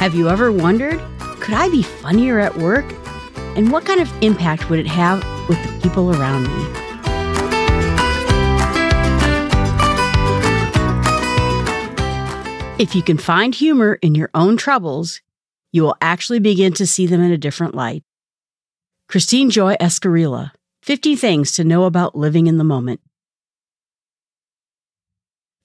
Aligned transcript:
Have 0.00 0.14
you 0.14 0.30
ever 0.30 0.50
wondered, 0.50 0.98
could 1.40 1.52
I 1.52 1.68
be 1.68 1.82
funnier 1.82 2.38
at 2.40 2.56
work? 2.56 2.86
And 3.54 3.70
what 3.70 3.84
kind 3.84 4.00
of 4.00 4.10
impact 4.22 4.70
would 4.70 4.78
it 4.78 4.86
have 4.86 5.22
with 5.46 5.62
the 5.62 5.78
people 5.82 6.10
around 6.16 6.44
me? 6.44 6.64
If 12.82 12.94
you 12.94 13.02
can 13.02 13.18
find 13.18 13.54
humor 13.54 13.98
in 14.00 14.14
your 14.14 14.30
own 14.32 14.56
troubles, 14.56 15.20
you 15.70 15.82
will 15.82 15.96
actually 16.00 16.38
begin 16.38 16.72
to 16.72 16.86
see 16.86 17.06
them 17.06 17.20
in 17.20 17.30
a 17.30 17.36
different 17.36 17.74
light. 17.74 18.02
Christine 19.06 19.50
Joy 19.50 19.76
Escarilla, 19.82 20.52
50 20.80 21.14
Things 21.14 21.52
to 21.52 21.62
Know 21.62 21.84
About 21.84 22.16
Living 22.16 22.46
in 22.46 22.56
the 22.56 22.64
Moment. 22.64 23.02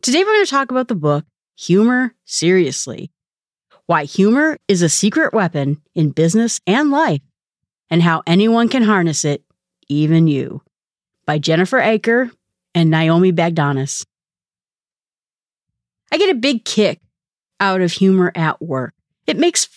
Today 0.02 0.26
we're 0.26 0.34
going 0.34 0.46
to 0.46 0.52
talk 0.52 0.72
about 0.72 0.90
the 0.90 0.96
book 0.96 1.24
Humor 1.56 2.16
Seriously 2.26 3.14
why 3.88 4.06
humor 4.06 4.58
is 4.68 4.82
a 4.82 4.90
secret 4.90 5.34
weapon 5.34 5.82
in 5.94 6.10
business 6.12 6.60
and 6.66 6.92
life, 6.92 7.22
and 7.90 8.02
how 8.02 8.24
anyone 8.26 8.68
can 8.68 8.84
harness 8.84 9.24
it, 9.26 9.44
even 9.88 10.28
you, 10.28 10.62
by 11.26 11.38
Jennifer 11.38 11.80
Aaker 11.80 12.32
and 12.74 12.90
Naomi 12.90 13.32
Bagdonas. 13.32 14.06
I 16.12 16.18
get 16.18 16.30
a 16.30 16.40
big 16.40 16.66
kick 16.66 17.00
out 17.60 17.82
of 17.82 17.92
humor 17.92 18.32
at 18.36 18.62
work. 18.62 18.94
It 19.28 19.38
makes 19.38 19.68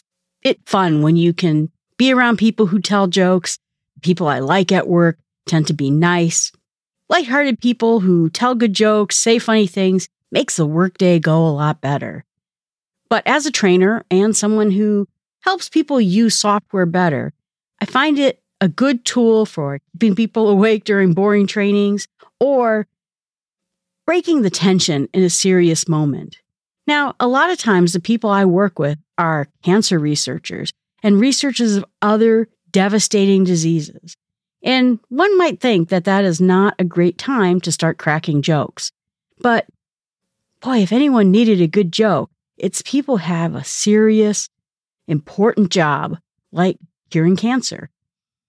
it 0.43 0.61
fun 0.67 1.03
when 1.03 1.17
you 1.17 1.33
can 1.33 1.71
be 1.97 2.13
around 2.13 2.39
people 2.39 2.67
who 2.67 2.81
tell 2.81 3.07
jokes. 3.07 3.59
People 4.03 4.29
I 4.29 4.39
like 4.39 4.71
at 4.73 4.89
work 4.89 5.19
tend 5.47 5.67
to 5.67 5.73
be 5.73 5.91
nice. 5.91 6.53
Lighthearted 7.09 7.61
people 7.61 8.01
who 8.01 8.31
tell 8.31 8.55
good 8.55 8.75
jokes, 8.75 9.17
say 9.17 9.39
funny 9.39 9.67
things, 9.67 10.09
makes 10.31 10.57
the 10.57 10.67
workday 10.67 11.19
go 11.19 11.47
a 11.47 11.49
lot 11.49 11.81
better. 11.81 12.25
But 13.09 13.23
as 13.27 13.47
a 13.47 13.51
trainer 13.51 14.05
and 14.11 14.37
someone 14.37 14.71
who 14.71 15.09
helps 15.41 15.69
people 15.69 16.01
use 16.01 16.39
software 16.39 16.87
better, 16.87 17.33
I 17.81 17.87
find 17.87 18.19
it 18.19 18.43
a 18.61 18.69
good 18.69 19.05
tool 19.05 19.47
for 19.47 19.81
keeping 19.93 20.15
people 20.15 20.49
awake 20.49 20.85
during 20.85 21.15
boring 21.15 21.47
trainings 21.47 22.07
or 22.41 22.87
breaking 24.05 24.43
the 24.43 24.51
tension 24.51 25.09
in 25.13 25.23
a 25.23 25.31
serious 25.31 25.89
moment. 25.89 26.39
Now, 26.87 27.15
a 27.21 27.29
lot 27.29 27.51
of 27.51 27.59
times 27.59 27.93
the 27.93 28.01
people 28.01 28.31
I 28.31 28.45
work 28.45 28.79
with 28.79 28.99
are 29.17 29.49
cancer 29.63 29.99
researchers 29.99 30.73
and 31.03 31.21
researchers 31.21 31.77
of 31.77 31.85
other 32.03 32.49
devastating 32.73 33.45
diseases. 33.45 34.17
And 34.63 34.99
one 35.09 35.37
might 35.39 35.61
think 35.61 35.91
that 35.91 36.05
that 36.05 36.25
is 36.25 36.41
not 36.41 36.75
a 36.79 36.85
great 36.85 37.19
time 37.19 37.61
to 37.61 37.73
start 37.73 37.99
cracking 37.99 38.43
jokes. 38.43 38.91
But 39.41 39.67
boy, 40.61 40.79
if 40.79 40.93
anyone 40.93 41.31
needed 41.31 41.61
a 41.61 41.69
good 41.69 41.93
joke, 41.93 42.31
it's 42.59 42.83
people 42.83 43.19
have 43.19 43.55
a 43.55 43.65
serious, 43.65 44.49
important 45.07 45.71
job 45.71 46.19
like 46.53 46.79
curing 47.11 47.37
cancer. 47.37 47.91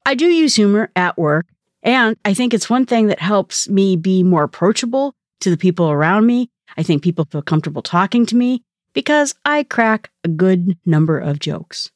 I 0.06 0.16
do 0.16 0.26
use 0.26 0.56
humor 0.56 0.92
at 0.96 1.18
work, 1.18 1.46
and 1.84 2.18
I 2.26 2.34
think 2.34 2.54
it's 2.54 2.70
one 2.70 2.86
thing 2.86 3.08
that 3.08 3.20
helps 3.20 3.70
me 3.70 3.96
be 3.96 4.24
more 4.24 4.44
approachable 4.44 5.14
to 5.42 5.50
the 5.50 5.58
people 5.58 5.90
around 5.90 6.26
me. 6.26 6.50
I 6.78 6.84
think 6.84 7.04
people 7.04 7.26
feel 7.26 7.42
comfortable 7.42 7.82
talking 7.82 8.26
to 8.28 8.36
me 8.36 8.64
because 8.94 9.36
I 9.46 9.64
crack 9.64 10.12
a 10.24 10.28
good 10.28 10.78
number 10.86 11.20
of 11.20 11.40
jokes. 11.40 11.88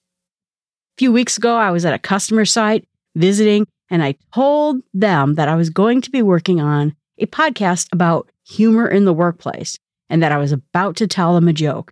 A 0.95 0.97
few 1.00 1.11
weeks 1.11 1.38
ago, 1.38 1.56
I 1.56 1.72
was 1.72 1.86
at 1.86 1.94
a 1.94 2.00
customer 2.00 2.45
site 2.45 2.88
visiting, 3.16 3.67
and 3.89 4.03
I 4.03 4.16
told 4.34 4.81
them 4.94 5.36
that 5.36 5.50
I 5.50 5.56
was 5.56 5.69
going 5.69 6.02
to 6.02 6.11
be 6.11 6.22
working 6.22 6.61
on 6.61 6.95
a 7.17 7.25
podcast 7.25 7.88
about 7.91 8.30
humor 8.45 8.88
in 8.88 9.06
the 9.06 9.14
workplace 9.14 9.78
and 10.09 10.22
that 10.22 10.31
I 10.31 10.38
was 10.38 10.52
about 10.52 10.95
to 10.97 11.08
tell 11.08 11.34
them 11.34 11.47
a 11.47 11.53
joke. 11.53 11.91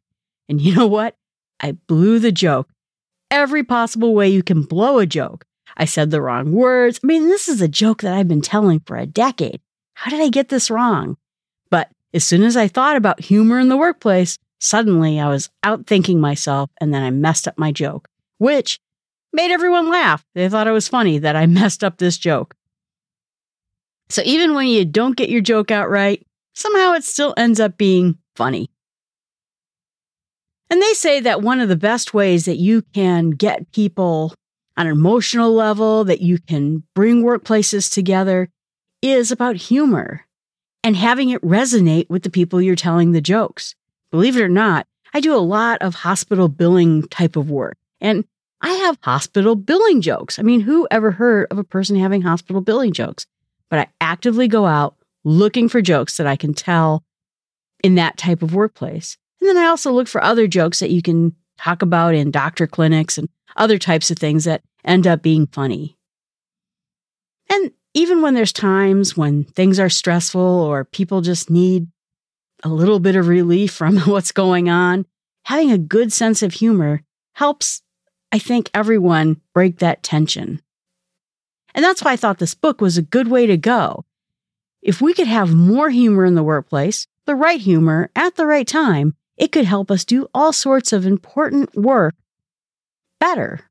And 0.50 0.61
you 0.61 0.75
know 0.75 0.88
what? 0.88 1.16
I 1.59 1.73
blew 1.73 2.20
the 2.20 2.31
joke 2.31 2.70
every 3.30 3.64
possible 3.64 4.14
way 4.14 4.30
you 4.30 4.44
can 4.44 4.64
blow 4.64 4.99
a 4.99 5.05
joke. 5.05 5.45
I 5.77 5.86
said 5.86 6.11
the 6.11 6.21
wrong 6.21 6.52
words. 6.52 6.99
I 7.04 7.08
mean, 7.08 7.27
this 7.27 7.48
is 7.48 7.61
a 7.61 7.67
joke 7.67 8.02
that 8.02 8.14
I've 8.14 8.27
been 8.27 8.42
telling 8.42 8.82
for 8.82 8.98
a 8.98 9.05
decade. 9.05 9.61
How 9.93 10.11
did 10.11 10.20
I 10.20 10.30
get 10.30 10.49
this 10.49 10.70
wrong? 10.70 11.17
But 11.70 11.89
as 12.14 12.23
soon 12.23 12.43
as 12.43 12.58
I 12.58 12.67
thought 12.67 12.98
about 12.98 13.21
humor 13.21 13.60
in 13.60 13.70
the 13.70 13.77
workplace, 13.77 14.38
suddenly 14.60 15.20
I 15.20 15.30
was 15.30 15.49
outthinking 15.64 16.17
myself 16.17 16.70
and 16.82 16.94
then 16.94 17.04
I 17.04 17.10
messed 17.10 17.48
up 17.48 17.58
my 17.58 17.71
joke, 17.71 18.08
which 18.38 18.80
made 19.32 19.52
everyone 19.52 19.89
laugh. 19.89 20.26
They 20.36 20.49
thought 20.49 20.67
it 20.67 20.71
was 20.71 20.88
funny 20.88 21.20
that 21.20 21.36
I 21.36 21.45
messed 21.48 21.83
up 21.83 21.98
this 21.98 22.17
joke. 22.17 22.55
So 24.10 24.21
even 24.26 24.55
when 24.55 24.67
you 24.67 24.83
don't 24.83 25.15
get 25.15 25.30
your 25.30 25.42
joke 25.42 25.71
out 25.71 25.89
right, 25.89 26.26
somehow 26.54 26.94
it 26.94 27.05
still 27.05 27.33
ends 27.38 27.61
up 27.61 27.77
being 27.77 28.17
funny. 28.36 28.70
And 30.71 30.82
they 30.82 30.93
say 30.93 31.20
that 31.20 31.42
one 31.42 31.59
of 31.59 31.67
the 31.67 31.76
best 31.76 32.14
ways 32.14 32.45
that 32.45 32.55
you 32.55 32.82
can 32.93 33.32
get 33.32 33.73
people 33.73 34.33
on 34.77 34.87
an 34.87 34.93
emotional 34.93 35.54
level, 35.54 36.05
that 36.05 36.21
you 36.21 36.39
can 36.39 36.83
bring 36.95 37.23
workplaces 37.23 37.93
together, 37.93 38.49
is 39.02 39.33
about 39.33 39.58
humor 39.58 40.26
and 40.82 40.95
having 40.95 41.30
it 41.30 41.42
resonate 41.42 42.09
with 42.09 42.23
the 42.23 42.30
people 42.30 42.61
you're 42.61 42.76
telling 42.76 43.11
the 43.11 43.20
jokes. 43.20 43.76
Believe 44.11 44.37
it 44.37 44.42
or 44.42 44.49
not, 44.49 44.87
I 45.14 45.20
do 45.20 45.36
a 45.36 45.37
lot 45.37 45.82
of 45.82 45.93
hospital 45.93 46.48
billing 46.48 47.05
type 47.09 47.36
of 47.36 47.52
work. 47.52 47.77
And 47.99 48.23
I 48.61 48.71
have 48.71 48.98
hospital 49.02 49.55
billing 49.55 49.99
jokes. 49.99 50.39
I 50.39 50.42
mean, 50.42 50.61
who 50.61 50.88
ever 50.89 51.11
heard 51.11 51.48
of 51.52 51.58
a 51.58 51.65
person 51.65 51.98
having 51.98 52.21
hospital 52.21 52.61
billing 52.61 52.93
jokes? 52.93 53.26
But 53.70 53.80
I 53.80 53.88
actively 53.99 54.48
go 54.48 54.65
out 54.65 54.95
looking 55.26 55.67
for 55.67 55.82
jokes 55.82 56.15
that 56.15 56.27
I 56.27 56.38
can 56.38 56.53
tell 56.53 57.03
in 57.83 57.95
that 57.95 58.17
type 58.17 58.42
of 58.42 58.53
workplace. 58.53 59.17
And 59.41 59.49
then 59.49 59.57
I 59.57 59.65
also 59.65 59.91
look 59.91 60.07
for 60.07 60.23
other 60.23 60.47
jokes 60.47 60.79
that 60.79 60.91
you 60.91 61.02
can 61.02 61.35
talk 61.57 61.81
about 61.81 62.13
in 62.13 62.31
doctor 62.31 62.67
clinics 62.67 63.17
and 63.17 63.27
other 63.57 63.77
types 63.77 64.11
of 64.11 64.17
things 64.17 64.45
that 64.45 64.61
end 64.85 65.07
up 65.07 65.21
being 65.21 65.47
funny. 65.47 65.97
And 67.49 67.71
even 67.93 68.21
when 68.21 68.33
there's 68.33 68.53
times 68.53 69.17
when 69.17 69.43
things 69.43 69.79
are 69.79 69.89
stressful 69.89 70.41
or 70.41 70.85
people 70.85 71.21
just 71.21 71.49
need 71.49 71.87
a 72.63 72.69
little 72.69 72.99
bit 72.99 73.15
of 73.15 73.27
relief 73.27 73.73
from 73.73 73.99
what's 74.02 74.31
going 74.31 74.69
on, 74.69 75.05
having 75.45 75.71
a 75.71 75.77
good 75.77 76.13
sense 76.13 76.41
of 76.43 76.53
humor 76.53 77.02
helps, 77.33 77.81
I 78.31 78.39
think, 78.39 78.69
everyone 78.73 79.41
break 79.53 79.79
that 79.79 80.03
tension. 80.03 80.61
And 81.73 81.83
that's 81.83 82.03
why 82.03 82.11
I 82.11 82.17
thought 82.17 82.37
this 82.37 82.55
book 82.55 82.81
was 82.81 82.97
a 82.97 83.02
good 83.02 83.27
way 83.27 83.47
to 83.47 83.58
go. 83.58 84.05
If 84.81 85.02
we 85.02 85.13
could 85.13 85.27
have 85.27 85.53
more 85.53 85.89
humor 85.89 86.25
in 86.25 86.35
the 86.35 86.43
workplace, 86.43 87.08
the 87.25 87.35
right 87.35 87.59
humor 87.59 88.09
at 88.15 88.35
the 88.35 88.45
right 88.45 88.67
time, 88.67 89.15
it 89.41 89.52
could 89.52 89.65
help 89.65 89.89
us 89.89 90.05
do 90.05 90.29
all 90.35 90.53
sorts 90.53 90.93
of 90.93 91.07
important 91.07 91.75
work 91.75 92.13
better. 93.19 93.61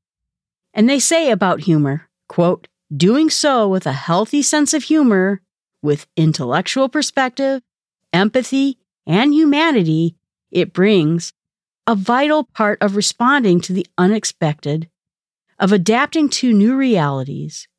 And 0.73 0.89
they 0.89 0.99
say 0.99 1.31
about 1.31 1.61
humor, 1.61 2.09
quote, 2.27 2.67
doing 2.95 3.29
so 3.29 3.69
with 3.69 3.85
a 3.85 3.93
healthy 3.93 4.41
sense 4.41 4.73
of 4.73 4.83
humor, 4.83 5.41
with 5.81 6.07
intellectual 6.17 6.89
perspective, 6.89 7.61
empathy, 8.11 8.79
and 9.07 9.33
humanity, 9.33 10.17
it 10.51 10.73
brings 10.73 11.31
a 11.87 11.95
vital 11.95 12.43
part 12.43 12.77
of 12.81 12.97
responding 12.97 13.61
to 13.61 13.71
the 13.71 13.87
unexpected, 13.97 14.89
of 15.57 15.71
adapting 15.71 16.27
to 16.27 16.51
new 16.51 16.75
realities. 16.75 17.69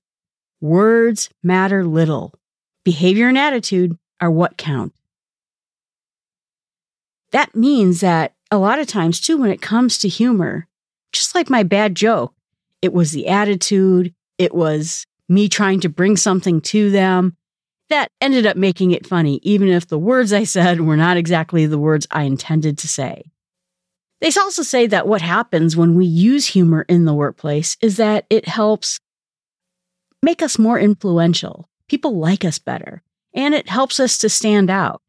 Words 0.62 1.28
matter 1.42 1.84
little. 1.84 2.32
Behavior 2.84 3.28
and 3.28 3.36
attitude 3.36 3.98
are 4.18 4.30
what 4.30 4.56
count 4.56 4.94
that 7.32 7.54
means 7.54 8.00
that 8.00 8.34
a 8.50 8.58
lot 8.58 8.78
of 8.78 8.86
times, 8.86 9.20
too, 9.20 9.38
when 9.38 9.50
it 9.50 9.62
comes 9.62 9.98
to 9.98 10.08
humor, 10.08 10.66
just 11.12 11.34
like 11.34 11.50
my 11.50 11.62
bad 11.62 11.94
joke, 11.94 12.34
it 12.80 12.92
was 12.92 13.12
the 13.12 13.28
attitude, 13.28 14.14
it 14.38 14.54
was 14.54 15.06
me 15.28 15.48
trying 15.48 15.80
to 15.80 15.88
bring 15.88 16.16
something 16.16 16.60
to 16.60 16.90
them 16.90 17.36
that 17.88 18.10
ended 18.20 18.46
up 18.46 18.56
making 18.56 18.90
it 18.92 19.06
funny, 19.06 19.38
even 19.42 19.68
if 19.68 19.86
the 19.86 19.98
words 19.98 20.32
I 20.32 20.44
said 20.44 20.80
were 20.80 20.96
not 20.96 21.16
exactly 21.16 21.66
the 21.66 21.78
words 21.78 22.06
I 22.10 22.22
intended 22.22 22.78
to 22.78 22.88
say. 22.88 23.24
They 24.20 24.28
also 24.28 24.62
say 24.62 24.86
that 24.86 25.08
what 25.08 25.20
happens 25.20 25.76
when 25.76 25.94
we 25.94 26.06
use 26.06 26.46
humor 26.46 26.82
in 26.88 27.04
the 27.04 27.14
workplace 27.14 27.76
is 27.80 27.96
that 27.96 28.24
it 28.30 28.46
helps 28.46 29.00
make 30.22 30.42
us 30.42 30.58
more 30.58 30.78
influential. 30.78 31.68
People 31.88 32.18
like 32.18 32.44
us 32.44 32.58
better, 32.58 33.02
and 33.34 33.52
it 33.52 33.68
helps 33.68 33.98
us 33.98 34.18
to 34.18 34.28
stand 34.28 34.70
out. 34.70 35.02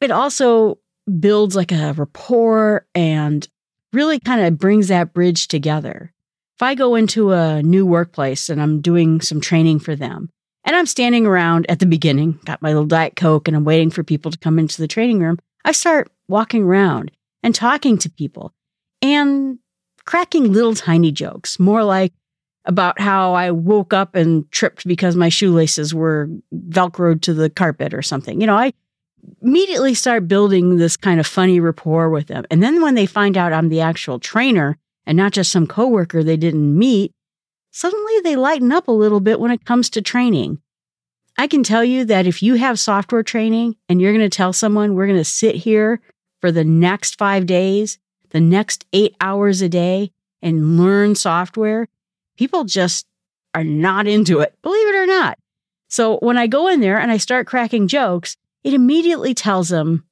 It 0.00 0.10
also 0.10 0.78
builds 1.18 1.56
like 1.56 1.72
a 1.72 1.92
rapport 1.94 2.86
and 2.94 3.46
really 3.92 4.20
kind 4.20 4.40
of 4.40 4.58
brings 4.58 4.88
that 4.88 5.12
bridge 5.12 5.48
together. 5.48 6.12
If 6.56 6.62
I 6.62 6.74
go 6.74 6.94
into 6.94 7.32
a 7.32 7.62
new 7.62 7.86
workplace 7.86 8.48
and 8.48 8.60
I'm 8.60 8.80
doing 8.80 9.20
some 9.20 9.40
training 9.40 9.80
for 9.80 9.96
them, 9.96 10.30
and 10.64 10.76
I'm 10.76 10.86
standing 10.86 11.26
around 11.26 11.66
at 11.70 11.78
the 11.78 11.86
beginning, 11.86 12.38
got 12.44 12.62
my 12.62 12.68
little 12.68 12.86
Diet 12.86 13.16
Coke, 13.16 13.48
and 13.48 13.56
I'm 13.56 13.64
waiting 13.64 13.90
for 13.90 14.04
people 14.04 14.30
to 14.30 14.38
come 14.38 14.58
into 14.58 14.80
the 14.80 14.88
training 14.88 15.20
room, 15.20 15.38
I 15.64 15.72
start 15.72 16.12
walking 16.28 16.64
around 16.64 17.10
and 17.42 17.54
talking 17.54 17.98
to 17.98 18.10
people 18.10 18.52
and 19.00 19.58
cracking 20.04 20.52
little 20.52 20.74
tiny 20.74 21.12
jokes, 21.12 21.58
more 21.58 21.82
like 21.82 22.12
about 22.66 23.00
how 23.00 23.32
I 23.32 23.50
woke 23.50 23.94
up 23.94 24.14
and 24.14 24.50
tripped 24.52 24.86
because 24.86 25.16
my 25.16 25.28
shoelaces 25.28 25.94
were 25.94 26.28
velcroed 26.54 27.22
to 27.22 27.34
the 27.34 27.48
carpet 27.48 27.94
or 27.94 28.02
something. 28.02 28.40
You 28.40 28.46
know, 28.46 28.56
I 28.56 28.72
immediately 29.42 29.94
start 29.94 30.28
building 30.28 30.76
this 30.76 30.96
kind 30.96 31.20
of 31.20 31.26
funny 31.26 31.60
rapport 31.60 32.10
with 32.10 32.26
them. 32.26 32.44
And 32.50 32.62
then 32.62 32.82
when 32.82 32.94
they 32.94 33.06
find 33.06 33.36
out 33.36 33.52
I'm 33.52 33.68
the 33.68 33.80
actual 33.80 34.18
trainer 34.18 34.78
and 35.06 35.16
not 35.16 35.32
just 35.32 35.50
some 35.50 35.66
coworker 35.66 36.22
they 36.22 36.36
didn't 36.36 36.78
meet, 36.78 37.12
suddenly 37.70 38.20
they 38.22 38.36
lighten 38.36 38.72
up 38.72 38.88
a 38.88 38.92
little 38.92 39.20
bit 39.20 39.40
when 39.40 39.50
it 39.50 39.64
comes 39.64 39.90
to 39.90 40.02
training. 40.02 40.60
I 41.38 41.46
can 41.46 41.62
tell 41.62 41.84
you 41.84 42.04
that 42.04 42.26
if 42.26 42.42
you 42.42 42.54
have 42.54 42.78
software 42.78 43.22
training 43.22 43.76
and 43.88 44.00
you're 44.00 44.12
going 44.12 44.28
to 44.28 44.36
tell 44.36 44.52
someone 44.52 44.94
we're 44.94 45.06
going 45.06 45.18
to 45.18 45.24
sit 45.24 45.54
here 45.54 46.00
for 46.40 46.52
the 46.52 46.64
next 46.64 47.16
five 47.16 47.46
days, 47.46 47.98
the 48.30 48.40
next 48.40 48.84
eight 48.92 49.16
hours 49.20 49.62
a 49.62 49.68
day 49.68 50.12
and 50.42 50.78
learn 50.78 51.14
software, 51.14 51.88
people 52.36 52.64
just 52.64 53.06
are 53.54 53.64
not 53.64 54.06
into 54.06 54.40
it, 54.40 54.54
believe 54.62 54.86
it 54.88 54.96
or 54.96 55.06
not. 55.06 55.38
So 55.88 56.18
when 56.18 56.38
I 56.38 56.46
go 56.46 56.68
in 56.68 56.80
there 56.80 56.98
and 56.98 57.10
I 57.10 57.16
start 57.16 57.46
cracking 57.46 57.88
jokes, 57.88 58.36
it 58.64 58.74
immediately 58.74 59.34
tells 59.34 59.68
them 59.68 60.04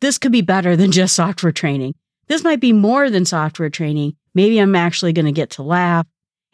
this 0.00 0.18
could 0.18 0.32
be 0.32 0.42
better 0.42 0.76
than 0.76 0.92
just 0.92 1.16
software 1.16 1.52
training. 1.52 1.94
This 2.28 2.44
might 2.44 2.60
be 2.60 2.72
more 2.72 3.10
than 3.10 3.24
software 3.24 3.70
training. 3.70 4.16
Maybe 4.34 4.58
I'm 4.58 4.76
actually 4.76 5.12
going 5.12 5.26
to 5.26 5.32
get 5.32 5.50
to 5.50 5.62
laugh. 5.62 6.06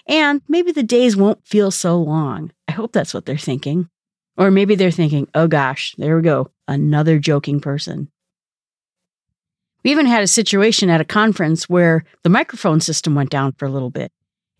And 0.06 0.40
maybe 0.48 0.72
the 0.72 0.82
days 0.82 1.16
won't 1.16 1.46
feel 1.46 1.70
so 1.70 2.00
long. 2.00 2.52
I 2.68 2.72
hope 2.72 2.92
that's 2.92 3.14
what 3.14 3.26
they're 3.26 3.36
thinking. 3.36 3.88
Or 4.36 4.50
maybe 4.50 4.74
they're 4.74 4.90
thinking, 4.90 5.28
oh 5.34 5.46
gosh, 5.46 5.94
there 5.96 6.16
we 6.16 6.22
go, 6.22 6.50
another 6.66 7.18
joking 7.18 7.60
person. 7.60 8.08
We 9.84 9.90
even 9.90 10.06
had 10.06 10.22
a 10.22 10.28
situation 10.28 10.90
at 10.90 11.00
a 11.00 11.04
conference 11.04 11.68
where 11.68 12.04
the 12.22 12.30
microphone 12.30 12.80
system 12.80 13.14
went 13.14 13.30
down 13.30 13.52
for 13.52 13.66
a 13.66 13.70
little 13.70 13.90
bit. 13.90 14.10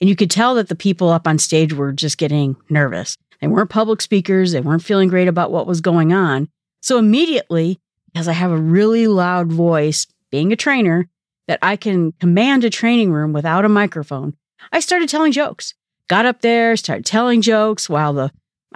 And 0.01 0.09
you 0.09 0.17
could 0.17 0.31
tell 0.31 0.55
that 0.57 0.69
the 0.69 0.77
people 0.77 1.09
up 1.09 1.27
on 1.27 1.39
stage 1.39 1.73
were 1.73 1.93
just 1.93 2.19
getting 2.19 2.57
nervous. 2.69 3.17
They 3.41 3.47
weren't 3.47 3.71
public 3.71 4.03
speakers, 4.03 4.53
they 4.53 4.61
weren't 4.61 4.85
feeling 4.85 5.09
great 5.09 5.29
about 5.29 5.51
what 5.51 5.67
was 5.67 5.81
going 5.81 6.13
on. 6.13 6.49
So 6.85 6.99
immediately, 6.99 7.81
because 8.13 8.29
I 8.29 8.35
have 8.35 8.51
a 8.51 8.59
really 8.59 9.07
loud 9.07 9.51
voice, 9.51 10.07
being 10.31 10.53
a 10.53 10.57
trainer, 10.57 11.09
that 11.49 11.59
I 11.63 11.77
can 11.77 12.13
command 12.21 12.63
a 12.63 12.69
training 12.69 13.11
room 13.11 13.33
without 13.33 13.65
a 13.65 13.71
microphone, 13.71 14.35
I 14.71 14.81
started 14.81 15.09
telling 15.09 15.33
jokes. 15.33 15.73
Got 16.11 16.27
up 16.27 16.43
there, 16.43 16.77
started 16.77 17.07
telling 17.07 17.41
jokes 17.41 17.89
while 17.89 18.13
the 18.13 18.31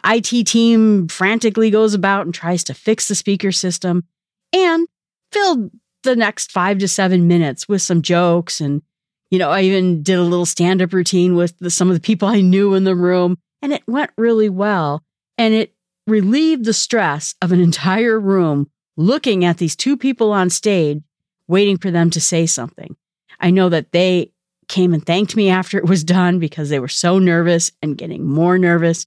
IT 0.06 0.46
team 0.46 1.08
frantically 1.08 1.69
goes 1.69 1.93
about 1.93 2.25
and 2.25 2.34
tries 2.34 2.64
to 2.64 2.72
fix 2.72 3.08
the 3.08 3.14
speaker 3.14 3.52
system 3.52 4.05
and 4.55 4.88
filled 5.31 5.70
the 6.02 6.16
next 6.16 6.50
five 6.50 6.78
to 6.78 6.88
seven 6.88 7.28
minutes 7.28 7.69
with 7.69 7.82
some 7.82 8.00
jokes. 8.00 8.58
And, 8.58 8.81
you 9.31 9.38
know, 9.38 9.50
I 9.50 9.60
even 9.64 10.02
did 10.02 10.19
a 10.19 10.22
little 10.22 10.46
stand 10.46 10.81
up 10.81 10.94
routine 10.94 11.34
with 11.34 11.58
the, 11.58 11.69
some 11.69 11.88
of 11.88 11.94
the 11.94 12.00
people 12.00 12.26
I 12.26 12.40
knew 12.40 12.72
in 12.72 12.84
the 12.84 12.96
room, 12.96 13.37
and 13.60 13.70
it 13.70 13.82
went 13.87 14.12
really 14.16 14.49
well. 14.49 15.05
And 15.37 15.52
it 15.52 15.75
relieved 16.08 16.64
the 16.64 16.72
stress 16.72 17.34
of 17.43 17.52
an 17.52 17.60
entire 17.60 18.19
room 18.19 18.70
looking 18.96 19.44
at 19.44 19.58
these 19.58 19.76
two 19.76 19.96
people 19.96 20.32
on 20.32 20.50
stage, 20.50 21.02
waiting 21.46 21.78
for 21.78 21.90
them 21.90 22.10
to 22.10 22.20
say 22.20 22.46
something. 22.46 22.96
I 23.40 23.50
know 23.50 23.69
that 23.69 23.93
they 23.93 24.32
came 24.69 24.93
and 24.93 25.05
thanked 25.05 25.37
me 25.37 25.49
after 25.49 25.78
it 25.78 25.87
was 25.87 26.05
done 26.05 26.38
because 26.38 26.69
they 26.69 26.81
were 26.81 26.88
so 26.88 27.19
nervous 27.19 27.72
and 27.81 27.96
getting 27.96 28.26
more 28.26 28.58
nervous. 28.58 29.06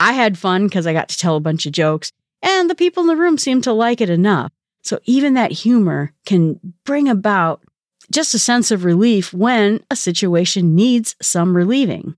I 0.00 0.12
had 0.12 0.38
fun 0.38 0.66
because 0.66 0.86
I 0.86 0.92
got 0.92 1.08
to 1.08 1.18
tell 1.18 1.36
a 1.36 1.40
bunch 1.40 1.66
of 1.66 1.72
jokes, 1.72 2.12
and 2.40 2.70
the 2.70 2.74
people 2.74 3.02
in 3.02 3.08
the 3.08 3.16
room 3.16 3.36
seemed 3.36 3.64
to 3.64 3.72
like 3.72 4.00
it 4.00 4.10
enough. 4.10 4.52
So 4.82 5.00
even 5.04 5.34
that 5.34 5.50
humor 5.50 6.12
can 6.24 6.60
bring 6.84 7.08
about 7.08 7.62
just 8.10 8.34
a 8.34 8.38
sense 8.38 8.70
of 8.70 8.84
relief 8.84 9.34
when 9.34 9.84
a 9.90 9.96
situation 9.96 10.74
needs 10.74 11.16
some 11.20 11.56
relieving. 11.56 12.16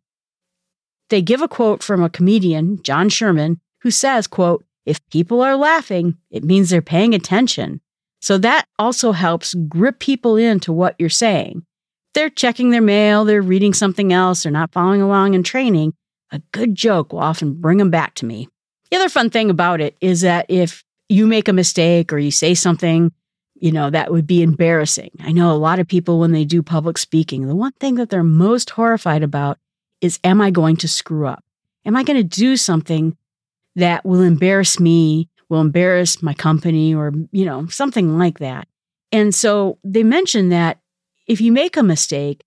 They 1.08 1.22
give 1.22 1.42
a 1.42 1.48
quote 1.48 1.82
from 1.82 2.02
a 2.02 2.10
comedian, 2.10 2.82
John 2.82 3.08
Sherman, 3.08 3.60
who 3.82 3.90
says, 3.90 4.26
quote, 4.26 4.64
if 4.86 5.06
people 5.10 5.42
are 5.42 5.56
laughing, 5.56 6.16
it 6.30 6.44
means 6.44 6.70
they're 6.70 6.82
paying 6.82 7.14
attention. 7.14 7.80
So 8.20 8.38
that 8.38 8.66
also 8.78 9.12
helps 9.12 9.54
grip 9.54 9.98
people 9.98 10.36
into 10.36 10.72
what 10.72 10.96
you're 10.98 11.08
saying. 11.08 11.64
They're 12.14 12.30
checking 12.30 12.70
their 12.70 12.82
mail, 12.82 13.24
they're 13.24 13.42
reading 13.42 13.72
something 13.72 14.12
else, 14.12 14.42
they're 14.42 14.52
not 14.52 14.72
following 14.72 15.00
along 15.00 15.34
in 15.34 15.42
training. 15.42 15.94
A 16.32 16.40
good 16.52 16.74
joke 16.74 17.12
will 17.12 17.20
often 17.20 17.54
bring 17.54 17.78
them 17.78 17.90
back 17.90 18.14
to 18.16 18.26
me. 18.26 18.48
The 18.90 18.96
other 18.96 19.08
fun 19.08 19.30
thing 19.30 19.50
about 19.50 19.80
it 19.80 19.96
is 20.00 20.22
that 20.22 20.46
if 20.48 20.84
you 21.08 21.26
make 21.26 21.48
a 21.48 21.52
mistake 21.52 22.12
or 22.12 22.18
you 22.18 22.30
say 22.30 22.54
something, 22.54 23.12
you 23.54 23.72
know, 23.72 23.90
that 23.90 24.10
would 24.10 24.26
be 24.26 24.42
embarrassing. 24.42 25.10
I 25.20 25.32
know 25.32 25.52
a 25.52 25.58
lot 25.58 25.78
of 25.78 25.86
people, 25.86 26.18
when 26.18 26.32
they 26.32 26.44
do 26.44 26.62
public 26.62 26.98
speaking, 26.98 27.46
the 27.46 27.54
one 27.54 27.72
thing 27.72 27.96
that 27.96 28.10
they're 28.10 28.24
most 28.24 28.70
horrified 28.70 29.22
about 29.22 29.58
is 30.00 30.18
Am 30.24 30.40
I 30.40 30.50
going 30.50 30.76
to 30.78 30.88
screw 30.88 31.26
up? 31.26 31.44
Am 31.84 31.96
I 31.96 32.02
going 32.02 32.16
to 32.16 32.24
do 32.24 32.56
something 32.56 33.16
that 33.76 34.04
will 34.04 34.22
embarrass 34.22 34.80
me, 34.80 35.28
will 35.48 35.60
embarrass 35.60 36.22
my 36.22 36.34
company, 36.34 36.94
or, 36.94 37.12
you 37.32 37.44
know, 37.44 37.66
something 37.66 38.18
like 38.18 38.38
that? 38.38 38.68
And 39.12 39.34
so 39.34 39.78
they 39.84 40.02
mention 40.02 40.50
that 40.50 40.80
if 41.26 41.40
you 41.40 41.52
make 41.52 41.76
a 41.76 41.82
mistake, 41.82 42.42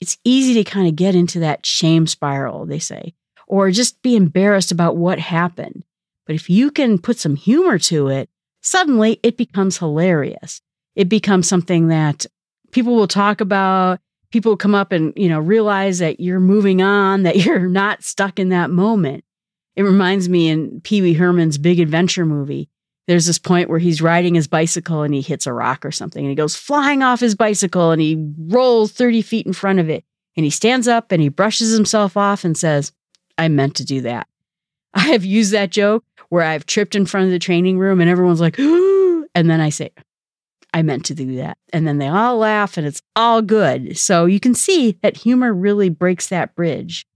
it's 0.00 0.18
easy 0.24 0.54
to 0.54 0.70
kind 0.70 0.88
of 0.88 0.96
get 0.96 1.14
into 1.14 1.40
that 1.40 1.66
shame 1.66 2.06
spiral, 2.06 2.66
they 2.66 2.78
say, 2.78 3.14
or 3.46 3.70
just 3.70 4.00
be 4.02 4.16
embarrassed 4.16 4.72
about 4.72 4.96
what 4.96 5.18
happened. 5.18 5.84
But 6.26 6.36
if 6.36 6.50
you 6.50 6.70
can 6.70 6.98
put 6.98 7.18
some 7.18 7.36
humor 7.36 7.78
to 7.80 8.08
it, 8.08 8.28
suddenly 8.60 9.18
it 9.22 9.36
becomes 9.36 9.78
hilarious. 9.78 10.60
It 10.94 11.08
becomes 11.08 11.48
something 11.48 11.88
that 11.88 12.26
people 12.70 12.94
will 12.94 13.08
talk 13.08 13.40
about. 13.40 14.00
People 14.30 14.56
come 14.56 14.74
up 14.74 14.92
and, 14.92 15.12
you 15.16 15.28
know, 15.28 15.40
realize 15.40 16.00
that 16.00 16.20
you're 16.20 16.40
moving 16.40 16.82
on, 16.82 17.22
that 17.22 17.36
you're 17.44 17.68
not 17.68 18.04
stuck 18.04 18.38
in 18.38 18.50
that 18.50 18.70
moment. 18.70 19.24
It 19.78 19.84
reminds 19.84 20.28
me 20.28 20.48
in 20.48 20.80
Pee 20.80 21.02
Wee 21.02 21.12
Herman's 21.12 21.56
Big 21.56 21.78
Adventure 21.78 22.26
movie. 22.26 22.68
There's 23.06 23.26
this 23.26 23.38
point 23.38 23.70
where 23.70 23.78
he's 23.78 24.02
riding 24.02 24.34
his 24.34 24.48
bicycle 24.48 25.02
and 25.02 25.14
he 25.14 25.20
hits 25.20 25.46
a 25.46 25.52
rock 25.52 25.84
or 25.84 25.92
something 25.92 26.20
and 26.20 26.28
he 26.28 26.34
goes 26.34 26.56
flying 26.56 27.04
off 27.04 27.20
his 27.20 27.36
bicycle 27.36 27.92
and 27.92 28.02
he 28.02 28.32
rolls 28.48 28.90
30 28.90 29.22
feet 29.22 29.46
in 29.46 29.52
front 29.52 29.78
of 29.78 29.88
it. 29.88 30.04
And 30.36 30.42
he 30.42 30.50
stands 30.50 30.88
up 30.88 31.12
and 31.12 31.22
he 31.22 31.28
brushes 31.28 31.72
himself 31.72 32.16
off 32.16 32.44
and 32.44 32.58
says, 32.58 32.90
I 33.38 33.46
meant 33.46 33.76
to 33.76 33.84
do 33.84 34.00
that. 34.00 34.26
I 34.94 35.02
have 35.12 35.24
used 35.24 35.52
that 35.52 35.70
joke 35.70 36.04
where 36.28 36.42
I've 36.42 36.66
tripped 36.66 36.96
in 36.96 37.06
front 37.06 37.26
of 37.26 37.30
the 37.30 37.38
training 37.38 37.78
room 37.78 38.00
and 38.00 38.10
everyone's 38.10 38.40
like, 38.40 38.58
Ooh, 38.58 39.28
and 39.36 39.48
then 39.48 39.60
I 39.60 39.68
say, 39.68 39.92
I 40.74 40.82
meant 40.82 41.04
to 41.04 41.14
do 41.14 41.36
that. 41.36 41.56
And 41.72 41.86
then 41.86 41.98
they 41.98 42.08
all 42.08 42.38
laugh 42.38 42.78
and 42.78 42.84
it's 42.84 43.00
all 43.14 43.42
good. 43.42 43.96
So 43.96 44.24
you 44.24 44.40
can 44.40 44.56
see 44.56 44.98
that 45.02 45.18
humor 45.18 45.54
really 45.54 45.88
breaks 45.88 46.26
that 46.30 46.56
bridge. 46.56 47.06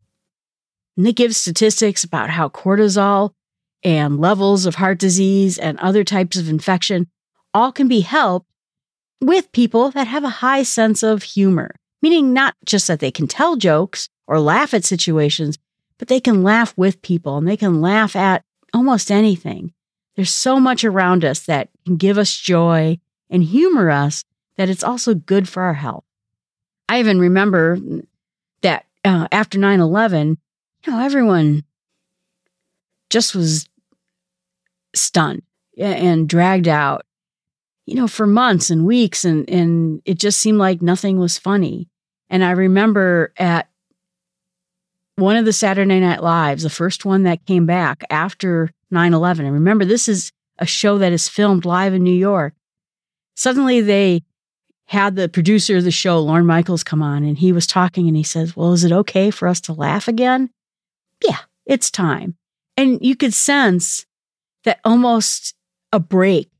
And 0.96 1.06
they 1.06 1.12
give 1.12 1.34
statistics 1.34 2.04
about 2.04 2.30
how 2.30 2.48
cortisol 2.48 3.32
and 3.82 4.20
levels 4.20 4.66
of 4.66 4.76
heart 4.76 4.98
disease 4.98 5.58
and 5.58 5.78
other 5.78 6.04
types 6.04 6.36
of 6.36 6.48
infection 6.48 7.08
all 7.54 7.72
can 7.72 7.88
be 7.88 8.00
helped 8.00 8.48
with 9.20 9.52
people 9.52 9.90
that 9.90 10.06
have 10.06 10.24
a 10.24 10.28
high 10.28 10.62
sense 10.62 11.02
of 11.02 11.22
humor, 11.22 11.74
meaning 12.00 12.32
not 12.32 12.54
just 12.64 12.88
that 12.88 13.00
they 13.00 13.10
can 13.10 13.26
tell 13.26 13.56
jokes 13.56 14.08
or 14.26 14.40
laugh 14.40 14.74
at 14.74 14.84
situations, 14.84 15.58
but 15.98 16.08
they 16.08 16.20
can 16.20 16.42
laugh 16.42 16.74
with 16.76 17.02
people 17.02 17.36
and 17.36 17.46
they 17.46 17.56
can 17.56 17.80
laugh 17.80 18.16
at 18.16 18.42
almost 18.74 19.10
anything. 19.10 19.72
There's 20.16 20.34
so 20.34 20.58
much 20.60 20.84
around 20.84 21.24
us 21.24 21.40
that 21.40 21.68
can 21.86 21.96
give 21.96 22.18
us 22.18 22.36
joy 22.36 22.98
and 23.30 23.42
humor 23.42 23.90
us 23.90 24.24
that 24.56 24.68
it's 24.68 24.84
also 24.84 25.14
good 25.14 25.48
for 25.48 25.62
our 25.62 25.74
health. 25.74 26.04
I 26.88 26.98
even 26.98 27.18
remember 27.18 27.78
that 28.62 28.84
uh, 29.04 29.28
after 29.32 29.58
9 29.58 29.80
11, 29.80 30.38
you 30.84 30.92
know, 30.92 31.00
everyone 31.00 31.64
just 33.10 33.34
was 33.34 33.68
stunned 34.94 35.42
and 35.78 36.28
dragged 36.28 36.68
out, 36.68 37.04
you 37.86 37.94
know, 37.94 38.08
for 38.08 38.26
months 38.26 38.70
and 38.70 38.86
weeks. 38.86 39.24
And, 39.24 39.48
and 39.48 40.02
it 40.04 40.18
just 40.18 40.40
seemed 40.40 40.58
like 40.58 40.82
nothing 40.82 41.18
was 41.18 41.38
funny. 41.38 41.88
And 42.28 42.44
I 42.44 42.52
remember 42.52 43.32
at 43.36 43.68
one 45.16 45.36
of 45.36 45.44
the 45.44 45.52
Saturday 45.52 46.00
Night 46.00 46.22
Lives, 46.22 46.62
the 46.62 46.70
first 46.70 47.04
one 47.04 47.24
that 47.24 47.46
came 47.46 47.66
back 47.66 48.04
after 48.10 48.70
9 48.90 49.14
11. 49.14 49.44
And 49.44 49.54
remember, 49.54 49.84
this 49.84 50.08
is 50.08 50.32
a 50.58 50.66
show 50.66 50.98
that 50.98 51.12
is 51.12 51.28
filmed 51.28 51.64
live 51.64 51.94
in 51.94 52.02
New 52.02 52.10
York. 52.10 52.54
Suddenly 53.36 53.80
they 53.80 54.22
had 54.86 55.16
the 55.16 55.28
producer 55.28 55.76
of 55.76 55.84
the 55.84 55.90
show, 55.90 56.20
Lorne 56.20 56.46
Michaels, 56.46 56.84
come 56.84 57.02
on 57.02 57.24
and 57.24 57.38
he 57.38 57.52
was 57.52 57.66
talking 57.66 58.08
and 58.08 58.16
he 58.16 58.22
says, 58.22 58.56
Well, 58.56 58.72
is 58.72 58.84
it 58.84 58.92
okay 58.92 59.30
for 59.30 59.48
us 59.48 59.60
to 59.62 59.72
laugh 59.72 60.08
again? 60.08 60.50
Yeah, 61.24 61.38
it's 61.66 61.90
time. 61.90 62.36
And 62.76 62.98
you 63.04 63.16
could 63.16 63.34
sense 63.34 64.06
that 64.64 64.80
almost 64.84 65.54
a 65.92 66.00
break 66.00 66.50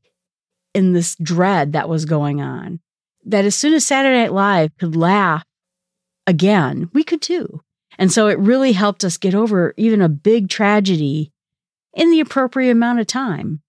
in 0.73 0.93
this 0.93 1.15
dread 1.15 1.73
that 1.73 1.89
was 1.89 2.05
going 2.05 2.41
on. 2.41 2.79
That 3.25 3.45
as 3.45 3.55
soon 3.55 3.73
as 3.73 3.85
Saturday 3.85 4.21
Night 4.21 4.33
Live 4.33 4.77
could 4.77 4.95
laugh 4.95 5.45
again, 6.27 6.89
we 6.93 7.03
could 7.03 7.21
too. 7.21 7.61
And 7.97 8.11
so 8.11 8.27
it 8.27 8.39
really 8.39 8.73
helped 8.73 9.03
us 9.03 9.17
get 9.17 9.35
over 9.35 9.73
even 9.77 10.01
a 10.01 10.09
big 10.09 10.49
tragedy 10.49 11.31
in 11.93 12.09
the 12.09 12.19
appropriate 12.19 12.71
amount 12.71 12.99
of 12.99 13.07
time. 13.07 13.61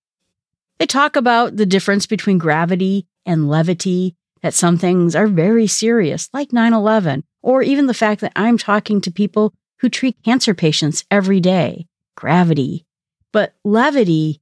They 0.79 0.87
talk 0.87 1.15
about 1.15 1.57
the 1.57 1.67
difference 1.67 2.07
between 2.07 2.39
gravity 2.39 3.07
and 3.27 3.49
levity, 3.49 4.17
that 4.43 4.55
some 4.55 4.77
things 4.77 5.15
are 5.15 5.27
very 5.27 5.67
serious, 5.67 6.29
like 6.33 6.53
9 6.53 6.73
11, 6.73 7.23
or 7.43 7.63
even 7.63 7.87
the 7.87 7.95
fact 7.95 8.21
that 8.23 8.33
I'm 8.35 8.59
talking 8.59 9.01
to 9.03 9.11
people 9.11 9.55
who 9.79 9.89
treat 9.89 10.23
cancer 10.25 10.55
patients 10.55 11.05
every 11.11 11.41
day. 11.41 11.87
Gravity. 12.17 12.87
But 13.33 13.55
levity 13.65 14.41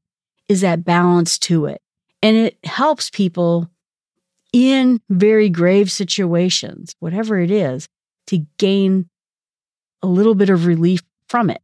is 0.48 0.60
that 0.60 0.84
balance 0.84 1.38
to 1.40 1.66
it. 1.66 1.80
And 2.22 2.36
it 2.36 2.58
helps 2.64 3.10
people 3.10 3.70
in 4.52 5.00
very 5.08 5.48
grave 5.48 5.90
situations, 5.90 6.94
whatever 7.00 7.40
it 7.40 7.50
is, 7.50 7.88
to 8.26 8.46
gain 8.58 9.08
a 10.02 10.06
little 10.06 10.34
bit 10.34 10.50
of 10.50 10.66
relief 10.66 11.02
from 11.28 11.50
it. 11.50 11.62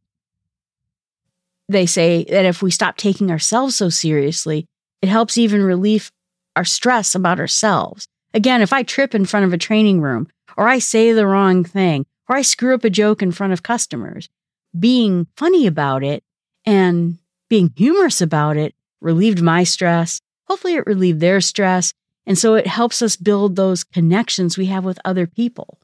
They 1.67 1.85
say 1.85 2.25
that 2.25 2.45
if 2.45 2.63
we 2.63 2.71
stop 2.71 2.97
taking 2.97 3.29
ourselves 3.29 3.75
so 3.75 3.89
seriously, 3.89 4.65
it 5.01 5.09
helps 5.09 5.37
even 5.37 5.61
relieve 5.61 6.11
our 6.55 6.65
stress 6.65 7.13
about 7.13 7.39
ourselves. 7.39 8.07
Again, 8.33 8.61
if 8.61 8.73
I 8.73 8.83
trip 8.83 9.13
in 9.13 9.25
front 9.25 9.45
of 9.45 9.53
a 9.53 9.57
training 9.57 10.01
room, 10.01 10.27
or 10.57 10.67
I 10.67 10.79
say 10.79 11.13
the 11.13 11.27
wrong 11.27 11.63
thing, 11.63 12.05
or 12.29 12.37
I 12.37 12.43
screw 12.43 12.75
up 12.75 12.85
a 12.85 12.89
joke 12.89 13.21
in 13.21 13.31
front 13.31 13.51
of 13.51 13.63
customers, 13.63 14.29
being 14.77 15.27
funny 15.35 15.65
about 15.67 16.03
it 16.03 16.23
and 16.65 17.17
being 17.49 17.73
humorous 17.75 18.21
about 18.21 18.55
it 18.55 18.75
relieved 19.01 19.41
my 19.41 19.63
stress. 19.63 20.21
Hopefully, 20.47 20.75
it 20.75 20.85
relieved 20.85 21.19
their 21.19 21.41
stress. 21.41 21.93
And 22.25 22.37
so 22.37 22.53
it 22.53 22.67
helps 22.67 23.01
us 23.01 23.15
build 23.15 23.55
those 23.55 23.83
connections 23.83 24.57
we 24.57 24.67
have 24.67 24.85
with 24.85 24.99
other 25.03 25.25
people. 25.25 25.79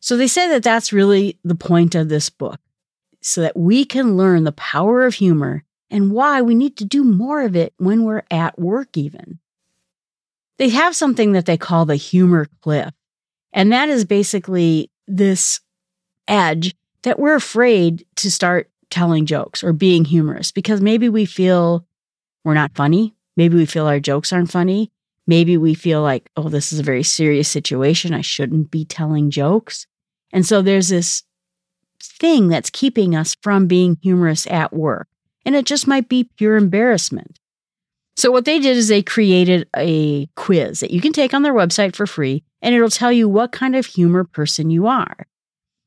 So 0.00 0.16
they 0.16 0.26
say 0.26 0.48
that 0.48 0.62
that's 0.62 0.92
really 0.92 1.38
the 1.44 1.54
point 1.54 1.94
of 1.94 2.08
this 2.08 2.30
book, 2.30 2.60
so 3.20 3.42
that 3.42 3.56
we 3.56 3.84
can 3.84 4.16
learn 4.16 4.44
the 4.44 4.52
power 4.52 5.04
of 5.04 5.14
humor 5.14 5.64
and 5.90 6.12
why 6.12 6.40
we 6.40 6.54
need 6.54 6.76
to 6.78 6.84
do 6.84 7.04
more 7.04 7.42
of 7.42 7.56
it 7.56 7.74
when 7.76 8.04
we're 8.04 8.22
at 8.30 8.58
work, 8.58 8.96
even. 8.96 9.40
They 10.56 10.70
have 10.70 10.96
something 10.96 11.32
that 11.32 11.46
they 11.46 11.56
call 11.56 11.84
the 11.84 11.96
humor 11.96 12.46
cliff. 12.62 12.94
And 13.52 13.72
that 13.72 13.88
is 13.88 14.04
basically 14.04 14.90
this 15.08 15.60
edge 16.26 16.74
that 17.02 17.18
we're 17.18 17.34
afraid 17.34 18.04
to 18.16 18.30
start 18.30 18.70
telling 18.90 19.26
jokes 19.26 19.62
or 19.62 19.72
being 19.72 20.04
humorous 20.04 20.52
because 20.52 20.80
maybe 20.80 21.08
we 21.08 21.24
feel 21.24 21.86
we're 22.44 22.54
not 22.54 22.74
funny. 22.74 23.14
Maybe 23.36 23.56
we 23.56 23.66
feel 23.66 23.86
our 23.86 24.00
jokes 24.00 24.32
aren't 24.32 24.50
funny. 24.50 24.90
Maybe 25.26 25.56
we 25.56 25.74
feel 25.74 26.02
like, 26.02 26.30
oh, 26.36 26.48
this 26.48 26.72
is 26.72 26.78
a 26.78 26.84
very 26.84 27.02
serious 27.02 27.48
situation. 27.48 28.14
I 28.14 28.22
shouldn't 28.22 28.70
be 28.70 28.84
telling 28.84 29.30
jokes. 29.30 29.86
And 30.32 30.46
so 30.46 30.62
there's 30.62 30.88
this 30.88 31.22
thing 32.02 32.48
that's 32.48 32.70
keeping 32.70 33.14
us 33.14 33.36
from 33.42 33.66
being 33.66 33.98
humorous 34.02 34.46
at 34.46 34.72
work. 34.72 35.08
And 35.44 35.54
it 35.54 35.66
just 35.66 35.86
might 35.86 36.08
be 36.08 36.30
pure 36.36 36.56
embarrassment. 36.56 37.38
So, 38.18 38.32
what 38.32 38.46
they 38.46 38.58
did 38.58 38.76
is 38.76 38.88
they 38.88 39.00
created 39.00 39.68
a 39.76 40.26
quiz 40.34 40.80
that 40.80 40.90
you 40.90 41.00
can 41.00 41.12
take 41.12 41.32
on 41.32 41.42
their 41.42 41.54
website 41.54 41.94
for 41.94 42.04
free, 42.04 42.42
and 42.60 42.74
it'll 42.74 42.90
tell 42.90 43.12
you 43.12 43.28
what 43.28 43.52
kind 43.52 43.76
of 43.76 43.86
humor 43.86 44.24
person 44.24 44.70
you 44.70 44.88
are. 44.88 45.28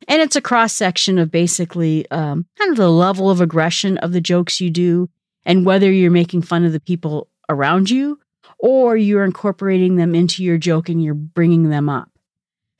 And 0.07 0.21
it's 0.21 0.37
a 0.37 0.41
cross 0.41 0.71
section 0.71 1.19
of 1.19 1.29
basically 1.29 2.09
um, 2.09 2.45
kind 2.57 2.71
of 2.71 2.77
the 2.77 2.89
level 2.89 3.29
of 3.29 3.41
aggression 3.41 3.97
of 3.97 4.13
the 4.13 4.21
jokes 4.21 4.61
you 4.61 4.69
do, 4.69 5.09
and 5.45 5.65
whether 5.65 5.91
you're 5.91 6.09
making 6.09 6.43
fun 6.43 6.63
of 6.63 6.71
the 6.71 6.79
people 6.79 7.27
around 7.49 7.89
you 7.89 8.17
or 8.59 8.95
you're 8.95 9.25
incorporating 9.25 9.97
them 9.97 10.15
into 10.15 10.41
your 10.41 10.57
joke 10.57 10.87
and 10.87 11.03
you're 11.03 11.13
bringing 11.13 11.69
them 11.69 11.89
up. 11.89 12.09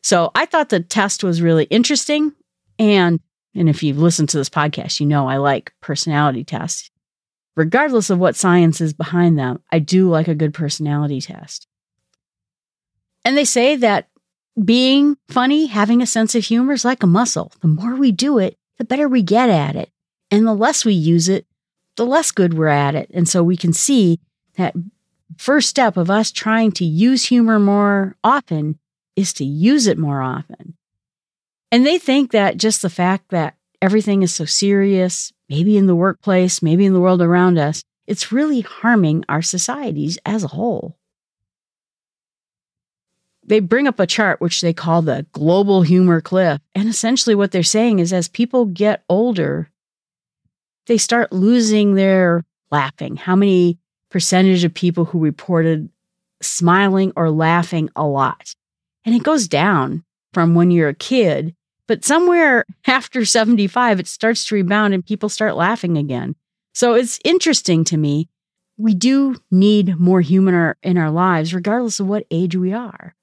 So, 0.02 0.32
I 0.34 0.46
thought 0.46 0.70
the 0.70 0.80
test 0.80 1.26
was 1.26 1.42
really 1.42 1.66
interesting. 1.66 2.32
And, 2.80 3.20
and 3.54 3.68
if 3.68 3.84
you've 3.84 4.00
listened 4.00 4.30
to 4.30 4.38
this 4.38 4.50
podcast, 4.50 5.02
you 5.02 5.08
know 5.08 5.28
I 5.28 5.36
like 5.38 5.74
personality 5.82 6.46
tests 6.46 6.90
regardless 7.56 8.10
of 8.10 8.20
what 8.20 8.36
science 8.36 8.82
is 8.82 8.94
behind 8.94 9.38
them, 9.38 9.62
I 9.72 9.80
do 9.80 10.10
like 10.10 10.28
a 10.28 10.36
good 10.36 10.54
personality 10.54 11.22
test. 11.22 11.68
And 13.24 13.38
they 13.38 13.46
say 13.46 13.76
that 13.78 14.08
being 14.64 15.18
funny, 15.30 15.68
having 15.68 16.02
a 16.02 16.08
sense 16.08 16.36
of 16.36 16.44
humor 16.44 16.74
is 16.74 16.86
like 16.86 17.04
a 17.04 17.08
muscle. 17.08 17.52
The 17.62 17.68
more 17.68 17.96
we 17.96 18.12
do 18.12 18.38
it, 18.38 18.58
the 18.78 18.86
better 18.86 19.08
we 19.08 19.22
get 19.22 19.50
at 19.50 19.76
it. 19.76 19.90
And 20.30 20.48
the 20.48 20.54
less 20.54 20.86
we 20.86 20.94
use 20.94 21.30
it, 21.30 21.46
the 21.98 22.06
less 22.06 22.32
good 22.32 22.54
we're 22.54 22.68
at 22.68 22.96
it. 22.96 23.12
And 23.14 23.28
so 23.28 23.44
we 23.44 23.58
can 23.58 23.74
see 23.74 24.20
that 24.56 24.74
first 25.38 25.70
step 25.70 25.98
of 25.98 26.10
us 26.10 26.32
trying 26.32 26.72
to 26.74 26.86
use 26.86 27.26
humor 27.26 27.60
more 27.60 28.16
often 28.24 28.80
is 29.16 29.34
to 29.34 29.46
use 29.46 29.88
it 29.88 29.98
more 29.98 30.22
often. 30.22 30.76
And 31.72 31.86
they 31.86 31.98
think 31.98 32.32
that 32.32 32.58
just 32.58 32.82
the 32.82 32.90
fact 32.90 33.30
that 33.30 33.56
everything 33.82 34.24
is 34.24 34.34
so 34.34 34.46
serious, 34.46 35.32
maybe 35.52 35.76
in 35.76 35.86
the 35.86 35.96
workplace, 35.96 36.62
maybe 36.62 36.86
in 36.86 36.94
the 36.94 37.02
world 37.02 37.22
around 37.22 37.58
us, 37.58 37.84
it's 38.08 38.32
really 38.32 38.62
harming 38.62 39.26
our 39.28 39.42
societies 39.42 40.18
as 40.26 40.46
a 40.46 40.48
whole. 40.48 40.98
They 43.44 43.60
bring 43.60 43.86
up 43.86 44.00
a 44.00 44.08
chart 44.08 44.40
which 44.40 44.62
they 44.62 44.72
call 44.72 45.02
the 45.02 45.26
global 45.34 45.82
humor 45.82 46.22
cliff. 46.22 46.62
And 46.74 46.88
essentially, 46.88 47.36
what 47.36 47.52
they're 47.52 47.64
saying 47.64 48.00
is 48.00 48.14
as 48.14 48.30
people 48.30 48.66
get 48.66 49.04
older, 49.10 49.70
they 50.86 50.98
start 50.98 51.34
losing 51.34 51.96
their 51.96 52.46
laughing. 52.72 53.18
How 53.18 53.36
many 53.36 53.78
percentage 54.10 54.64
of 54.64 54.74
people 54.74 55.04
who 55.04 55.20
reported 55.20 55.90
smiling 56.42 57.12
or 57.18 57.30
laughing 57.30 57.90
a 57.98 58.06
lot? 58.06 58.56
And 59.04 59.14
it 59.14 59.24
goes 59.24 59.50
down 59.50 60.06
from 60.32 60.56
when 60.56 60.72
you're 60.72 60.88
a 60.88 60.94
kid 60.94 61.56
but 61.92 62.06
somewhere 62.06 62.64
after 62.88 63.26
75, 63.26 64.00
it 64.00 64.08
starts 64.08 64.46
to 64.46 64.56
rebound 64.56 64.94
and 64.94 65.06
people 65.06 65.28
start 65.28 65.58
laughing 65.58 65.98
again. 65.98 66.38
So 66.74 66.94
it's 66.94 67.20
interesting 67.26 67.84
to 67.84 67.98
me. 67.98 68.30
We 68.78 68.94
do 68.94 69.36
need 69.52 70.00
more 70.00 70.22
humor 70.22 70.78
in 70.82 70.98
our 70.98 71.12
lives, 71.12 71.54
regardless 71.54 72.00
of 72.00 72.08
what 72.08 72.26
age 72.32 72.56
we 72.56 72.72
are. 72.72 73.14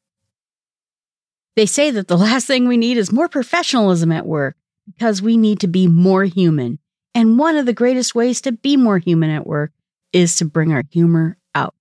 They 1.57 1.65
say 1.65 1.91
that 1.93 2.09
the 2.09 2.19
last 2.29 2.47
thing 2.47 2.69
we 2.69 2.77
need 2.77 2.99
is 2.99 3.11
more 3.11 3.27
professionalism 3.27 4.13
at 4.13 4.27
work 4.27 4.55
because 4.85 5.23
we 5.23 5.39
need 5.39 5.61
to 5.61 5.67
be 5.67 5.89
more 5.89 6.25
human. 6.25 6.79
And 7.15 7.39
one 7.39 7.57
of 7.57 7.65
the 7.65 7.73
greatest 7.73 8.15
ways 8.15 8.43
to 8.43 8.53
be 8.53 8.77
more 8.77 8.99
human 8.99 9.31
at 9.31 9.47
work 9.47 9.73
is 10.13 10.37
to 10.37 10.45
bring 10.45 10.75
our 10.75 10.83
humor 10.91 11.39
out. 11.55 11.75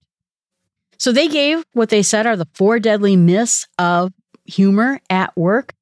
So 0.98 1.12
they 1.12 1.28
gave 1.28 1.66
what 1.74 1.90
they 1.90 2.02
said 2.02 2.26
are 2.26 2.38
the 2.38 2.48
four 2.54 2.80
deadly 2.80 3.18
myths 3.18 3.68
of 3.78 4.14
humor 4.46 5.02
at 5.10 5.36
work. 5.36 5.74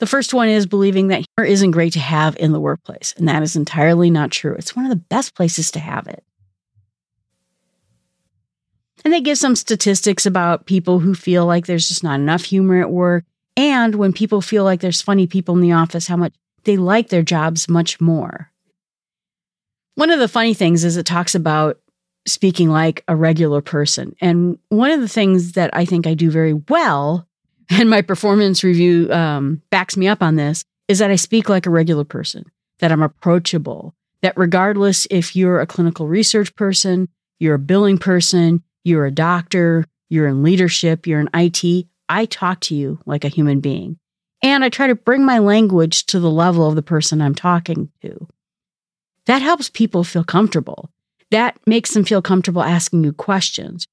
The 0.00 0.06
first 0.06 0.32
one 0.32 0.48
is 0.48 0.66
believing 0.66 1.08
that 1.08 1.26
humor 1.36 1.46
isn't 1.46 1.72
great 1.72 1.92
to 1.92 2.00
have 2.00 2.34
in 2.38 2.52
the 2.52 2.60
workplace, 2.60 3.14
and 3.18 3.28
that 3.28 3.42
is 3.42 3.54
entirely 3.54 4.10
not 4.10 4.30
true. 4.30 4.54
It's 4.54 4.74
one 4.74 4.86
of 4.86 4.90
the 4.90 4.96
best 4.96 5.34
places 5.34 5.70
to 5.72 5.78
have 5.78 6.08
it. 6.08 6.24
And 9.04 9.12
they 9.12 9.20
give 9.20 9.36
some 9.38 9.54
statistics 9.56 10.24
about 10.24 10.66
people 10.66 11.00
who 11.00 11.14
feel 11.14 11.44
like 11.44 11.66
there's 11.66 11.88
just 11.88 12.02
not 12.02 12.18
enough 12.18 12.44
humor 12.44 12.80
at 12.80 12.90
work, 12.90 13.24
and 13.58 13.94
when 13.94 14.14
people 14.14 14.40
feel 14.40 14.64
like 14.64 14.80
there's 14.80 15.02
funny 15.02 15.26
people 15.26 15.54
in 15.54 15.60
the 15.60 15.72
office, 15.72 16.06
how 16.06 16.16
much 16.16 16.32
they 16.64 16.78
like 16.78 17.10
their 17.10 17.22
jobs 17.22 17.68
much 17.68 18.00
more. 18.00 18.50
One 19.96 20.10
of 20.10 20.18
the 20.18 20.28
funny 20.28 20.54
things 20.54 20.82
is 20.82 20.96
it 20.96 21.04
talks 21.04 21.34
about 21.34 21.78
speaking 22.26 22.70
like 22.70 23.04
a 23.06 23.16
regular 23.16 23.60
person. 23.60 24.14
And 24.20 24.58
one 24.70 24.90
of 24.90 25.00
the 25.00 25.08
things 25.08 25.52
that 25.52 25.70
I 25.74 25.84
think 25.84 26.06
I 26.06 26.14
do 26.14 26.30
very 26.30 26.54
well 26.54 27.26
and 27.78 27.88
my 27.88 28.02
performance 28.02 28.64
review 28.64 29.12
um, 29.12 29.62
backs 29.70 29.96
me 29.96 30.08
up 30.08 30.22
on 30.22 30.36
this, 30.36 30.64
is 30.88 30.98
that 30.98 31.10
I 31.10 31.16
speak 31.16 31.48
like 31.48 31.66
a 31.66 31.70
regular 31.70 32.04
person, 32.04 32.44
that 32.80 32.90
I'm 32.90 33.02
approachable, 33.02 33.94
that 34.22 34.36
regardless 34.36 35.06
if 35.10 35.36
you're 35.36 35.60
a 35.60 35.66
clinical 35.66 36.08
research 36.08 36.54
person, 36.56 37.08
you're 37.38 37.54
a 37.54 37.60
billing 37.60 37.96
person, 37.98 38.62
you're 38.84 39.06
a 39.06 39.10
doctor, 39.10 39.86
you're 40.08 40.26
in 40.26 40.42
leadership, 40.42 41.06
you're 41.06 41.20
in 41.20 41.30
IT, 41.32 41.86
I 42.08 42.24
talk 42.26 42.58
to 42.60 42.74
you 42.74 42.98
like 43.06 43.24
a 43.24 43.28
human 43.28 43.60
being. 43.60 43.98
And 44.42 44.64
I 44.64 44.68
try 44.68 44.88
to 44.88 44.94
bring 44.96 45.24
my 45.24 45.38
language 45.38 46.06
to 46.06 46.18
the 46.18 46.30
level 46.30 46.66
of 46.66 46.74
the 46.74 46.82
person 46.82 47.22
I'm 47.22 47.34
talking 47.34 47.90
to. 48.02 48.26
That 49.26 49.42
helps 49.42 49.70
people 49.70 50.02
feel 50.02 50.24
comfortable. 50.24 50.90
That 51.30 51.56
makes 51.66 51.94
them 51.94 52.04
feel 52.04 52.20
comfortable 52.20 52.62
asking 52.62 53.04
you 53.04 53.12
questions. 53.12 53.86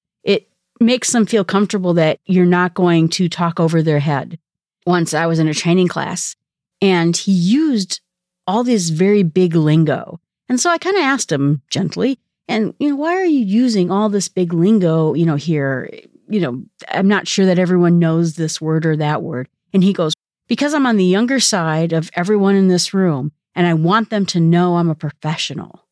Makes 0.79 1.12
them 1.12 1.25
feel 1.25 1.43
comfortable 1.43 1.93
that 1.96 2.19
you're 2.25 2.46
not 2.46 2.74
going 2.74 3.10
to 3.10 3.29
talk 3.29 3.60
over 3.60 3.81
their 3.81 4.00
head. 4.00 4.38
Once 4.86 5.13
I 5.13 5.25
was 5.25 5.39
in 5.39 5.48
a 5.48 5.53
training 5.53 5.88
class 5.88 6.36
and 6.81 7.15
he 7.15 7.31
used 7.31 8.00
all 8.46 8.63
this 8.63 8.89
very 8.89 9.24
big 9.24 9.55
lingo. 9.55 10.19
And 10.48 10.60
so 10.60 10.69
I 10.69 10.77
kind 10.77 10.96
of 10.96 11.03
asked 11.03 11.31
him 11.31 11.62
gently, 11.69 12.19
and 12.48 12.74
you 12.79 12.89
know, 12.89 12.96
why 12.96 13.15
are 13.15 13.25
you 13.25 13.43
using 13.43 13.91
all 13.91 14.07
this 14.07 14.29
big 14.29 14.53
lingo, 14.53 15.13
you 15.13 15.25
know, 15.25 15.36
here? 15.36 15.89
You 16.29 16.39
know, 16.39 16.63
I'm 16.89 17.07
not 17.07 17.27
sure 17.27 17.46
that 17.46 17.60
everyone 17.60 18.00
knows 18.00 18.36
this 18.36 18.62
word 18.62 18.86
or 18.86 18.96
that 18.98 19.22
word. 19.22 19.50
And 19.74 19.84
he 19.84 19.93
goes, 19.93 20.13
because 20.48 20.74
I'm 20.74 20.86
on 20.86 20.98
the 20.98 21.05
younger 21.05 21.39
side 21.39 21.91
of 21.91 22.10
everyone 22.13 22.55
in 22.55 22.67
this 22.69 22.93
room 22.93 23.31
and 23.55 23.67
I 23.67 23.74
want 23.74 24.10
them 24.10 24.25
to 24.27 24.39
know 24.39 24.77
I'm 24.77 24.89
a 24.89 24.96
professional. 24.96 25.86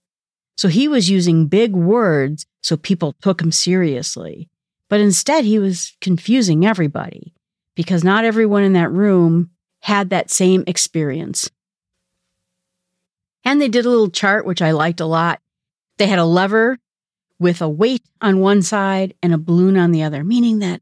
So 0.57 0.69
he 0.69 0.87
was 0.87 1.09
using 1.09 1.47
big 1.47 1.73
words 1.73 2.45
so 2.61 2.77
people 2.77 3.13
took 3.21 3.41
him 3.41 3.51
seriously. 3.51 4.49
But 4.89 4.99
instead, 4.99 5.45
he 5.45 5.59
was 5.59 5.95
confusing 6.01 6.65
everybody 6.65 7.33
because 7.75 8.03
not 8.03 8.25
everyone 8.25 8.63
in 8.63 8.73
that 8.73 8.91
room 8.91 9.49
had 9.81 10.09
that 10.09 10.31
same 10.31 10.63
experience. 10.67 11.49
And 13.43 13.61
they 13.61 13.67
did 13.67 13.85
a 13.85 13.89
little 13.89 14.09
chart, 14.09 14.45
which 14.45 14.61
I 14.61 14.71
liked 14.71 14.99
a 14.99 15.05
lot. 15.05 15.39
They 15.97 16.07
had 16.07 16.19
a 16.19 16.25
lever 16.25 16.79
with 17.39 17.61
a 17.61 17.69
weight 17.69 18.03
on 18.21 18.39
one 18.39 18.61
side 18.61 19.13
and 19.21 19.33
a 19.33 19.37
balloon 19.37 19.77
on 19.77 19.91
the 19.91 20.03
other, 20.03 20.23
meaning 20.23 20.59
that 20.59 20.81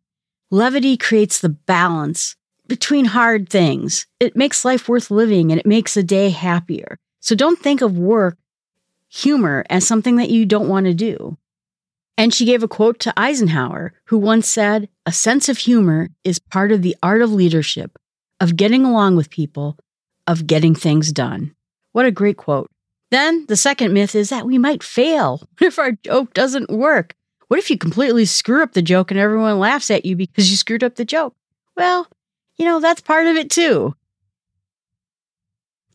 levity 0.49 0.95
creates 0.97 1.39
the 1.39 1.49
balance 1.49 2.35
between 2.67 3.05
hard 3.05 3.49
things. 3.49 4.07
It 4.19 4.35
makes 4.35 4.63
life 4.63 4.87
worth 4.87 5.11
living 5.11 5.51
and 5.51 5.59
it 5.59 5.65
makes 5.65 5.97
a 5.97 6.03
day 6.03 6.29
happier. 6.29 6.97
So 7.19 7.35
don't 7.35 7.59
think 7.59 7.81
of 7.81 7.97
work, 7.97 8.37
humor, 9.09 9.65
as 9.69 9.85
something 9.85 10.15
that 10.17 10.29
you 10.29 10.45
don't 10.45 10.69
want 10.69 10.85
to 10.85 10.93
do. 10.93 11.37
And 12.17 12.33
she 12.33 12.45
gave 12.45 12.63
a 12.63 12.67
quote 12.67 12.99
to 12.99 13.13
Eisenhower, 13.17 13.93
who 14.05 14.17
once 14.17 14.47
said, 14.47 14.89
A 15.05 15.11
sense 15.11 15.49
of 15.49 15.57
humor 15.57 16.09
is 16.23 16.39
part 16.39 16.71
of 16.71 16.81
the 16.81 16.95
art 17.01 17.21
of 17.21 17.31
leadership, 17.31 17.97
of 18.39 18.55
getting 18.55 18.85
along 18.85 19.15
with 19.15 19.29
people, 19.29 19.77
of 20.27 20.45
getting 20.47 20.75
things 20.75 21.11
done. 21.11 21.55
What 21.91 22.05
a 22.05 22.11
great 22.11 22.37
quote. 22.37 22.69
Then 23.11 23.45
the 23.47 23.55
second 23.55 23.93
myth 23.93 24.15
is 24.15 24.29
that 24.29 24.45
we 24.45 24.57
might 24.57 24.83
fail. 24.83 25.47
What 25.57 25.61
if 25.67 25.79
our 25.79 25.91
joke 25.91 26.33
doesn't 26.33 26.69
work? 26.69 27.15
What 27.47 27.59
if 27.59 27.69
you 27.69 27.77
completely 27.77 28.25
screw 28.25 28.63
up 28.63 28.73
the 28.73 28.81
joke 28.81 29.11
and 29.11 29.19
everyone 29.19 29.59
laughs 29.59 29.91
at 29.91 30.05
you 30.05 30.15
because 30.15 30.49
you 30.49 30.57
screwed 30.57 30.83
up 30.83 30.95
the 30.95 31.05
joke? 31.05 31.35
Well, 31.77 32.07
you 32.57 32.65
know, 32.65 32.79
that's 32.79 33.01
part 33.01 33.27
of 33.27 33.35
it 33.35 33.49
too. 33.51 33.95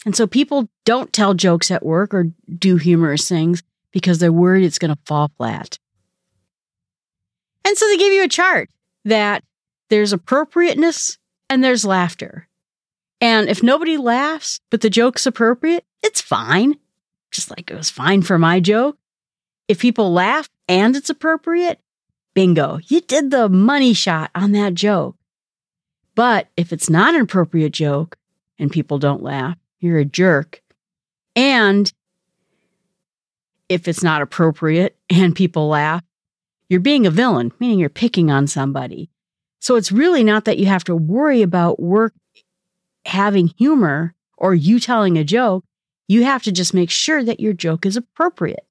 And 0.06 0.14
so 0.14 0.26
people 0.26 0.68
don't 0.84 1.12
tell 1.12 1.34
jokes 1.34 1.70
at 1.70 1.84
work 1.84 2.14
or 2.14 2.26
do 2.56 2.76
humorous 2.76 3.28
things 3.28 3.62
because 3.92 4.18
they're 4.18 4.32
worried 4.32 4.64
it's 4.64 4.78
going 4.78 4.94
to 4.94 5.02
fall 5.04 5.30
flat. 5.36 5.78
And 7.68 7.76
so 7.76 7.86
they 7.86 7.98
give 7.98 8.14
you 8.14 8.24
a 8.24 8.28
chart 8.28 8.70
that 9.04 9.44
there's 9.90 10.14
appropriateness 10.14 11.18
and 11.50 11.62
there's 11.62 11.84
laughter. 11.84 12.48
And 13.20 13.50
if 13.50 13.62
nobody 13.62 13.98
laughs, 13.98 14.60
but 14.70 14.80
the 14.80 14.88
joke's 14.88 15.26
appropriate, 15.26 15.84
it's 16.02 16.22
fine. 16.22 16.78
Just 17.30 17.50
like 17.50 17.70
it 17.70 17.76
was 17.76 17.90
fine 17.90 18.22
for 18.22 18.38
my 18.38 18.58
joke. 18.58 18.96
If 19.68 19.80
people 19.80 20.14
laugh 20.14 20.48
and 20.66 20.96
it's 20.96 21.10
appropriate, 21.10 21.78
bingo, 22.32 22.78
you 22.86 23.02
did 23.02 23.30
the 23.30 23.50
money 23.50 23.92
shot 23.92 24.30
on 24.34 24.52
that 24.52 24.72
joke. 24.72 25.16
But 26.14 26.48
if 26.56 26.72
it's 26.72 26.88
not 26.88 27.14
an 27.14 27.20
appropriate 27.20 27.74
joke 27.74 28.16
and 28.58 28.72
people 28.72 28.98
don't 28.98 29.22
laugh, 29.22 29.58
you're 29.78 29.98
a 29.98 30.06
jerk. 30.06 30.62
And 31.36 31.92
if 33.68 33.88
it's 33.88 34.02
not 34.02 34.22
appropriate 34.22 34.96
and 35.10 35.36
people 35.36 35.68
laugh, 35.68 36.02
you're 36.68 36.80
being 36.80 37.06
a 37.06 37.10
villain, 37.10 37.52
meaning 37.58 37.78
you're 37.78 37.88
picking 37.88 38.30
on 38.30 38.46
somebody. 38.46 39.10
So 39.60 39.76
it's 39.76 39.92
really 39.92 40.22
not 40.22 40.44
that 40.44 40.58
you 40.58 40.66
have 40.66 40.84
to 40.84 40.96
worry 40.96 41.42
about 41.42 41.80
work 41.80 42.14
having 43.04 43.48
humor 43.58 44.14
or 44.36 44.54
you 44.54 44.78
telling 44.78 45.18
a 45.18 45.24
joke. 45.24 45.64
You 46.06 46.24
have 46.24 46.42
to 46.44 46.52
just 46.52 46.74
make 46.74 46.90
sure 46.90 47.24
that 47.24 47.40
your 47.40 47.52
joke 47.52 47.84
is 47.84 47.96
appropriate 47.96 48.66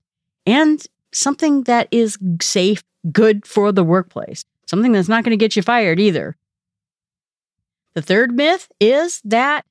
and 0.46 0.84
something 1.12 1.64
that 1.64 1.88
is 1.92 2.18
safe, 2.42 2.84
good 3.12 3.46
for 3.46 3.72
the 3.72 3.84
workplace, 3.84 4.44
something 4.66 4.92
that's 4.92 5.10
not 5.10 5.24
going 5.24 5.38
to 5.38 5.44
get 5.44 5.56
you 5.56 5.62
fired 5.62 6.00
either. 6.00 6.36
The 7.94 8.02
third 8.02 8.32
myth 8.32 8.72
is 8.80 9.22
that 9.26 9.66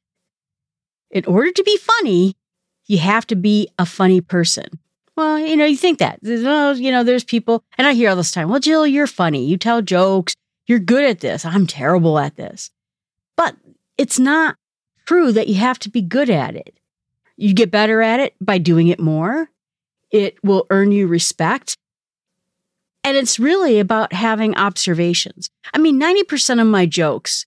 in 1.11 1.25
order 1.27 1.51
to 1.51 1.63
be 1.63 1.77
funny, 1.77 2.37
you 2.87 2.99
have 2.99 3.27
to 3.29 3.37
be 3.37 3.69
a 3.79 3.87
funny 3.87 4.21
person. 4.21 4.67
Well, 5.17 5.39
you 5.39 5.57
know, 5.57 5.65
you 5.65 5.77
think 5.77 5.99
that. 5.99 6.21
Oh, 6.25 6.73
you 6.73 6.91
know, 6.91 7.03
there's 7.03 7.25
people, 7.25 7.65
and 7.79 7.87
I 7.87 7.95
hear 7.95 8.11
all 8.11 8.17
this 8.17 8.33
time, 8.33 8.51
well, 8.51 8.61
Jill, 8.61 8.87
you're 8.87 9.07
funny. 9.07 9.45
You 9.47 9.57
tell 9.57 9.81
jokes. 9.83 10.35
You're 10.67 10.79
good 10.79 11.05
at 11.05 11.21
this. 11.21 11.45
I'm 11.45 11.67
terrible 11.67 12.19
at 12.19 12.37
this. 12.37 12.71
But 13.37 13.57
it's 13.97 14.19
not 14.19 14.57
true 15.07 15.33
that 15.33 15.49
you 15.49 15.55
have 15.55 15.79
to 15.81 15.89
be 15.89 16.03
good 16.03 16.29
at 16.29 16.55
it. 16.55 16.79
You 17.37 17.55
get 17.55 17.71
better 17.71 18.03
at 18.03 18.21
it 18.21 18.35
by 18.41 18.59
doing 18.59 18.89
it 18.89 19.01
more. 19.01 19.51
It 20.11 20.43
will 20.43 20.67
earn 20.71 20.93
you 20.93 21.07
respect. 21.07 21.77
And 23.05 23.17
it's 23.17 23.39
really 23.39 23.79
about 23.79 24.13
having 24.13 24.57
observations. 24.57 25.49
I 25.73 25.79
mean, 25.79 26.01
90% 26.01 26.61
of 26.61 26.67
my 26.67 26.87
jokes 26.87 27.47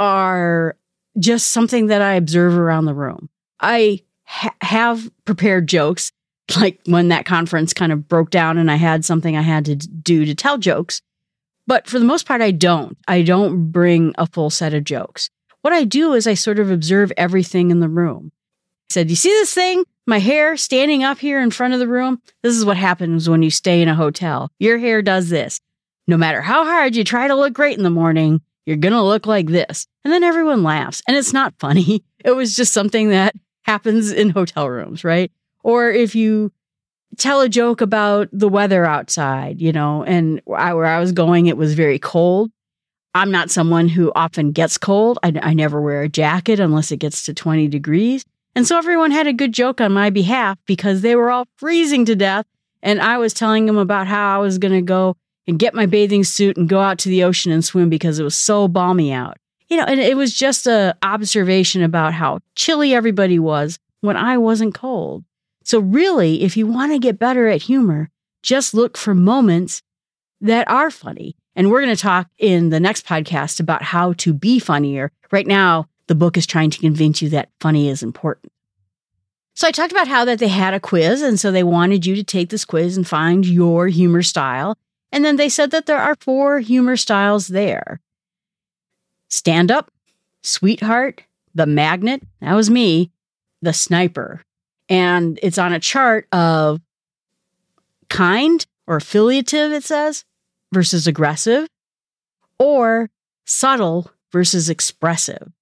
are 0.00 0.76
just 1.18 1.50
something 1.50 1.86
that 1.86 2.02
I 2.02 2.14
observe 2.14 2.56
around 2.56 2.86
the 2.86 2.94
room. 2.94 3.28
I 3.60 4.02
ha- 4.24 4.54
have 4.60 5.10
prepared 5.24 5.68
jokes, 5.68 6.12
like 6.56 6.80
when 6.86 7.08
that 7.08 7.26
conference 7.26 7.74
kind 7.74 7.92
of 7.92 8.08
broke 8.08 8.30
down 8.30 8.58
and 8.58 8.70
I 8.70 8.76
had 8.76 9.04
something 9.04 9.36
I 9.36 9.42
had 9.42 9.64
to 9.66 9.76
do 9.76 10.24
to 10.24 10.34
tell 10.34 10.58
jokes. 10.58 11.02
But 11.66 11.86
for 11.86 11.98
the 11.98 12.04
most 12.04 12.26
part, 12.26 12.40
I 12.40 12.50
don't. 12.50 12.96
I 13.06 13.22
don't 13.22 13.70
bring 13.70 14.14
a 14.16 14.26
full 14.26 14.50
set 14.50 14.72
of 14.72 14.84
jokes. 14.84 15.28
What 15.60 15.72
I 15.72 15.84
do 15.84 16.14
is 16.14 16.26
I 16.26 16.34
sort 16.34 16.58
of 16.58 16.70
observe 16.70 17.12
everything 17.16 17.70
in 17.70 17.80
the 17.80 17.88
room. 17.88 18.32
I 18.90 18.94
said, 18.94 19.10
You 19.10 19.16
see 19.16 19.28
this 19.30 19.52
thing? 19.52 19.84
My 20.06 20.18
hair 20.18 20.56
standing 20.56 21.04
up 21.04 21.18
here 21.18 21.40
in 21.42 21.50
front 21.50 21.74
of 21.74 21.80
the 21.80 21.88
room? 21.88 22.22
This 22.42 22.56
is 22.56 22.64
what 22.64 22.78
happens 22.78 23.28
when 23.28 23.42
you 23.42 23.50
stay 23.50 23.82
in 23.82 23.88
a 23.88 23.94
hotel. 23.94 24.50
Your 24.58 24.78
hair 24.78 25.02
does 25.02 25.28
this. 25.28 25.60
No 26.06 26.16
matter 26.16 26.40
how 26.40 26.64
hard 26.64 26.96
you 26.96 27.04
try 27.04 27.28
to 27.28 27.34
look 27.34 27.52
great 27.52 27.76
in 27.76 27.84
the 27.84 27.90
morning, 27.90 28.40
you're 28.64 28.78
going 28.78 28.94
to 28.94 29.02
look 29.02 29.26
like 29.26 29.48
this. 29.48 29.86
And 30.04 30.12
then 30.12 30.24
everyone 30.24 30.62
laughs. 30.62 31.02
And 31.06 31.16
it's 31.16 31.32
not 31.32 31.54
funny. 31.58 32.04
It 32.24 32.32
was 32.32 32.56
just 32.56 32.74
something 32.74 33.10
that 33.10 33.36
happens 33.62 34.10
in 34.10 34.30
hotel 34.30 34.68
rooms, 34.68 35.04
right? 35.04 35.30
Or 35.62 35.90
if 35.90 36.14
you 36.14 36.52
tell 37.16 37.40
a 37.40 37.48
joke 37.48 37.80
about 37.80 38.28
the 38.32 38.48
weather 38.48 38.84
outside, 38.84 39.60
you 39.60 39.72
know, 39.72 40.04
and 40.04 40.40
I, 40.54 40.74
where 40.74 40.86
I 40.86 41.00
was 41.00 41.12
going, 41.12 41.46
it 41.46 41.56
was 41.56 41.74
very 41.74 41.98
cold. 41.98 42.50
I'm 43.14 43.30
not 43.30 43.50
someone 43.50 43.88
who 43.88 44.12
often 44.14 44.52
gets 44.52 44.78
cold. 44.78 45.18
I, 45.22 45.32
I 45.42 45.54
never 45.54 45.80
wear 45.80 46.02
a 46.02 46.08
jacket 46.08 46.60
unless 46.60 46.92
it 46.92 46.98
gets 46.98 47.24
to 47.24 47.34
20 47.34 47.68
degrees. 47.68 48.24
And 48.54 48.66
so 48.66 48.76
everyone 48.76 49.10
had 49.10 49.26
a 49.26 49.32
good 49.32 49.52
joke 49.52 49.80
on 49.80 49.92
my 49.92 50.10
behalf 50.10 50.58
because 50.66 51.00
they 51.00 51.16
were 51.16 51.30
all 51.30 51.46
freezing 51.56 52.04
to 52.06 52.16
death. 52.16 52.46
And 52.82 53.00
I 53.00 53.18
was 53.18 53.34
telling 53.34 53.66
them 53.66 53.76
about 53.76 54.06
how 54.06 54.36
I 54.36 54.38
was 54.38 54.58
going 54.58 54.72
to 54.72 54.82
go 54.82 55.16
and 55.46 55.58
get 55.58 55.74
my 55.74 55.86
bathing 55.86 56.24
suit 56.24 56.56
and 56.56 56.68
go 56.68 56.80
out 56.80 56.98
to 56.98 57.08
the 57.08 57.24
ocean 57.24 57.50
and 57.50 57.64
swim 57.64 57.88
because 57.88 58.18
it 58.18 58.24
was 58.24 58.36
so 58.36 58.68
balmy 58.68 59.12
out. 59.12 59.36
You 59.68 59.78
know, 59.78 59.84
and 59.84 60.00
it 60.00 60.16
was 60.16 60.34
just 60.34 60.66
a 60.66 60.96
observation 61.02 61.82
about 61.82 62.14
how 62.14 62.40
chilly 62.54 62.94
everybody 62.94 63.38
was 63.38 63.78
when 64.00 64.16
I 64.16 64.38
wasn't 64.38 64.74
cold. 64.74 65.24
So 65.68 65.80
really, 65.80 66.44
if 66.44 66.56
you 66.56 66.66
want 66.66 66.92
to 66.92 66.98
get 66.98 67.18
better 67.18 67.46
at 67.46 67.60
humor, 67.60 68.08
just 68.42 68.72
look 68.72 68.96
for 68.96 69.14
moments 69.14 69.82
that 70.40 70.66
are 70.66 70.90
funny. 70.90 71.36
And 71.54 71.70
we're 71.70 71.82
going 71.82 71.94
to 71.94 72.02
talk 72.02 72.30
in 72.38 72.70
the 72.70 72.80
next 72.80 73.04
podcast 73.04 73.60
about 73.60 73.82
how 73.82 74.14
to 74.14 74.32
be 74.32 74.60
funnier. 74.60 75.12
Right 75.30 75.46
now, 75.46 75.86
the 76.06 76.14
book 76.14 76.38
is 76.38 76.46
trying 76.46 76.70
to 76.70 76.78
convince 76.78 77.20
you 77.20 77.28
that 77.28 77.50
funny 77.60 77.90
is 77.90 78.02
important. 78.02 78.50
So 79.56 79.68
I 79.68 79.70
talked 79.70 79.92
about 79.92 80.08
how 80.08 80.24
that 80.24 80.38
they 80.38 80.48
had 80.48 80.72
a 80.72 80.80
quiz 80.80 81.20
and 81.20 81.38
so 81.38 81.52
they 81.52 81.64
wanted 81.64 82.06
you 82.06 82.16
to 82.16 82.24
take 82.24 82.48
this 82.48 82.64
quiz 82.64 82.96
and 82.96 83.06
find 83.06 83.44
your 83.44 83.88
humor 83.88 84.22
style. 84.22 84.74
And 85.12 85.22
then 85.22 85.36
they 85.36 85.50
said 85.50 85.70
that 85.72 85.84
there 85.84 86.00
are 86.00 86.16
four 86.18 86.60
humor 86.60 86.96
styles 86.96 87.48
there 87.48 88.00
stand 89.28 89.70
up, 89.70 89.90
sweetheart, 90.42 91.24
the 91.54 91.66
magnet, 91.66 92.22
that 92.40 92.54
was 92.54 92.70
me, 92.70 93.10
the 93.60 93.74
sniper. 93.74 94.40
And 94.88 95.38
it's 95.42 95.58
on 95.58 95.72
a 95.72 95.80
chart 95.80 96.26
of 96.32 96.80
kind 98.08 98.64
or 98.86 98.96
affiliative, 98.96 99.72
it 99.72 99.84
says, 99.84 100.24
versus 100.72 101.06
aggressive, 101.06 101.68
or 102.58 103.10
subtle 103.44 104.10
versus 104.32 104.70
expressive. 104.70 105.52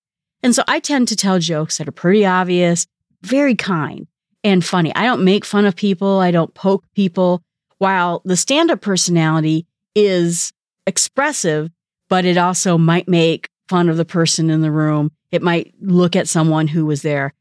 And 0.43 0.55
so 0.55 0.62
I 0.69 0.81
tend 0.81 1.09
to 1.09 1.17
tell 1.17 1.39
jokes 1.39 1.79
that 1.79 1.89
are 1.89 1.93
pretty 1.93 2.25
obvious, 2.25 2.87
very 3.23 3.55
kind 3.55 4.07
and 4.45 4.65
funny. 4.65 4.95
I 4.95 5.05
don't 5.05 5.25
make 5.25 5.45
fun 5.45 5.67
of 5.67 5.75
people, 5.75 6.21
I 6.21 6.31
don't 6.31 6.55
poke 6.55 6.85
people 6.95 7.43
while 7.79 8.23
the 8.25 8.37
stand 8.37 8.71
up 8.71 8.81
personality 8.81 9.67
is 9.95 10.53
expressive, 10.87 11.71
but 12.09 12.25
it 12.25 12.39
also 12.39 12.79
might 12.79 13.09
make 13.09 13.49
fun 13.69 13.89
of 13.89 13.97
the 13.97 14.05
person 14.05 14.51
in 14.51 14.62
the 14.62 14.71
room. 14.71 15.11
It 15.33 15.43
might 15.43 15.75
look 15.81 16.15
at 16.15 16.29
someone 16.29 16.69
who 16.69 16.87
was 16.87 17.03
there. 17.03 17.35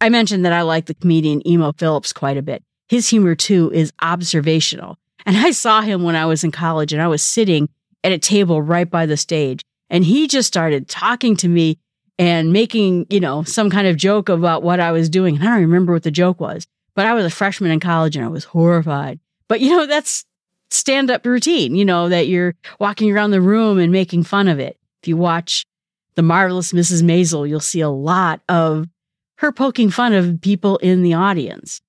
I 0.00 0.08
mentioned 0.08 0.44
that 0.44 0.52
I 0.52 0.62
like 0.62 0.86
the 0.86 0.94
comedian 0.94 1.46
Emo 1.46 1.72
Philips 1.72 2.12
quite 2.12 2.36
a 2.36 2.42
bit. 2.42 2.62
His 2.88 3.08
humor 3.08 3.34
too 3.34 3.70
is 3.72 3.92
observational. 4.00 4.98
And 5.26 5.36
I 5.36 5.50
saw 5.50 5.82
him 5.82 6.02
when 6.02 6.16
I 6.16 6.26
was 6.26 6.42
in 6.42 6.50
college 6.50 6.92
and 6.92 7.02
I 7.02 7.08
was 7.08 7.22
sitting 7.22 7.68
at 8.02 8.12
a 8.12 8.18
table 8.18 8.62
right 8.62 8.88
by 8.88 9.06
the 9.06 9.16
stage 9.16 9.62
and 9.90 10.04
he 10.04 10.26
just 10.26 10.46
started 10.46 10.88
talking 10.88 11.36
to 11.36 11.48
me 11.48 11.78
and 12.18 12.52
making, 12.52 13.06
you 13.10 13.20
know, 13.20 13.42
some 13.42 13.70
kind 13.70 13.86
of 13.86 13.96
joke 13.96 14.28
about 14.28 14.62
what 14.62 14.80
I 14.80 14.92
was 14.92 15.08
doing. 15.08 15.36
And 15.36 15.44
I 15.44 15.48
don't 15.48 15.60
remember 15.62 15.92
what 15.92 16.02
the 16.02 16.10
joke 16.10 16.40
was, 16.40 16.66
but 16.94 17.06
I 17.06 17.14
was 17.14 17.24
a 17.24 17.30
freshman 17.30 17.70
in 17.70 17.80
college 17.80 18.16
and 18.16 18.24
I 18.24 18.28
was 18.28 18.44
horrified. 18.44 19.20
But, 19.48 19.60
you 19.60 19.70
know, 19.70 19.86
that's 19.86 20.24
stand 20.70 21.10
up 21.10 21.26
routine, 21.26 21.74
you 21.74 21.84
know, 21.84 22.08
that 22.08 22.28
you're 22.28 22.54
walking 22.78 23.10
around 23.10 23.32
the 23.32 23.40
room 23.40 23.78
and 23.78 23.92
making 23.92 24.22
fun 24.22 24.48
of 24.48 24.58
it. 24.58 24.78
If 25.02 25.08
you 25.08 25.16
watch 25.16 25.66
The 26.14 26.22
Marvelous 26.22 26.72
Mrs. 26.72 27.02
Maisel, 27.02 27.48
you'll 27.48 27.60
see 27.60 27.80
a 27.80 27.88
lot 27.88 28.40
of 28.48 28.86
her 29.40 29.52
poking 29.52 29.88
fun 29.88 30.12
of 30.12 30.38
people 30.42 30.76
in 30.78 31.02
the 31.02 31.14
audience. 31.14 31.80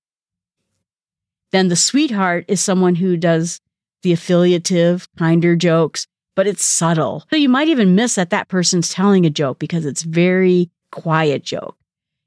Then 1.50 1.68
the 1.68 1.76
sweetheart 1.76 2.46
is 2.48 2.62
someone 2.62 2.94
who 2.94 3.18
does 3.18 3.60
the 4.02 4.12
affiliative, 4.12 5.06
kinder 5.18 5.54
jokes, 5.54 6.06
but 6.34 6.46
it's 6.46 6.64
subtle. 6.64 7.24
So 7.28 7.36
you 7.36 7.50
might 7.50 7.68
even 7.68 7.94
miss 7.94 8.14
that 8.14 8.30
that 8.30 8.48
person's 8.48 8.88
telling 8.88 9.26
a 9.26 9.30
joke 9.30 9.58
because 9.58 9.84
it's 9.84 10.02
very 10.02 10.70
quiet 10.92 11.44
joke, 11.44 11.76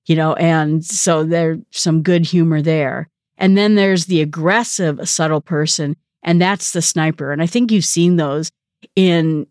you 0.06 0.16
know, 0.16 0.36
and 0.36 0.86
so 0.86 1.24
there's 1.24 1.58
some 1.72 2.04
good 2.04 2.24
humor 2.24 2.62
there. 2.62 3.10
And 3.36 3.58
then 3.58 3.74
there's 3.74 4.06
the 4.06 4.22
aggressive, 4.22 5.10
subtle 5.10 5.42
person, 5.42 5.96
and 6.22 6.40
that's 6.40 6.72
the 6.72 6.84
sniper. 6.84 7.32
And 7.32 7.42
I 7.42 7.48
think 7.48 7.72
you've 7.72 7.84
seen 7.84 8.18
those 8.18 8.52
in 8.96 9.48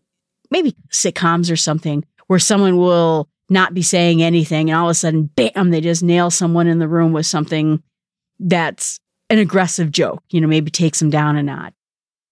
maybe 0.49 0.73
sitcoms 0.89 1.51
or 1.51 1.57
something 1.57 2.05
where 2.27 2.39
someone 2.39 2.77
will 2.77 3.27
not 3.49 3.73
be 3.73 3.81
saying 3.81 4.23
anything 4.23 4.69
and 4.69 4.77
all 4.77 4.87
of 4.87 4.91
a 4.91 4.95
sudden, 4.95 5.29
bam, 5.35 5.69
they 5.69 5.81
just 5.81 6.03
nail 6.03 6.31
someone 6.31 6.67
in 6.67 6.79
the 6.79 6.87
room 6.87 7.13
with 7.13 7.25
something 7.25 7.81
that's 8.39 8.99
an 9.29 9.39
aggressive 9.39 9.91
joke, 9.91 10.23
you 10.29 10.41
know, 10.41 10.47
maybe 10.47 10.71
takes 10.71 10.99
them 10.99 11.09
down 11.09 11.37
a 11.37 11.43
notch. 11.43 11.73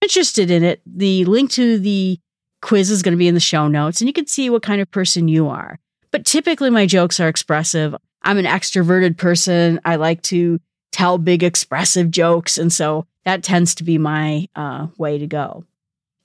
interested 0.02 0.52
in 0.52 0.64
it, 0.64 0.82
the 0.86 1.26
link 1.26 1.52
to 1.52 1.80
the 1.80 2.20
quiz 2.62 2.90
is 2.90 3.02
going 3.02 3.14
to 3.14 3.18
be 3.18 3.28
in 3.28 3.34
the 3.34 3.40
show 3.40 3.68
notes 3.68 4.02
and 4.02 4.08
you 4.08 4.14
can 4.14 4.28
see 4.28 4.50
what 4.50 4.64
kind 4.64 4.82
of 4.82 4.90
person 4.92 5.28
you 5.28 5.48
are. 5.48 5.80
But 6.12 6.26
typically 6.26 6.70
my 6.70 6.86
jokes 6.86 7.20
are 7.20 7.28
expressive. 7.28 7.96
I'm 8.22 8.38
an 8.38 8.46
extroverted 8.46 9.18
person. 9.18 9.80
I 9.84 9.96
like 9.98 10.22
to 10.24 10.60
tell 10.92 11.18
big 11.18 11.44
expressive 11.44 12.12
jokes. 12.12 12.58
And 12.58 12.72
so 12.72 13.06
that 13.26 13.44
tends 13.44 13.76
to 13.76 13.84
be 13.84 13.98
my 13.98 14.48
uh, 14.56 14.88
way 14.98 15.18
to 15.18 15.28
go. 15.28 15.66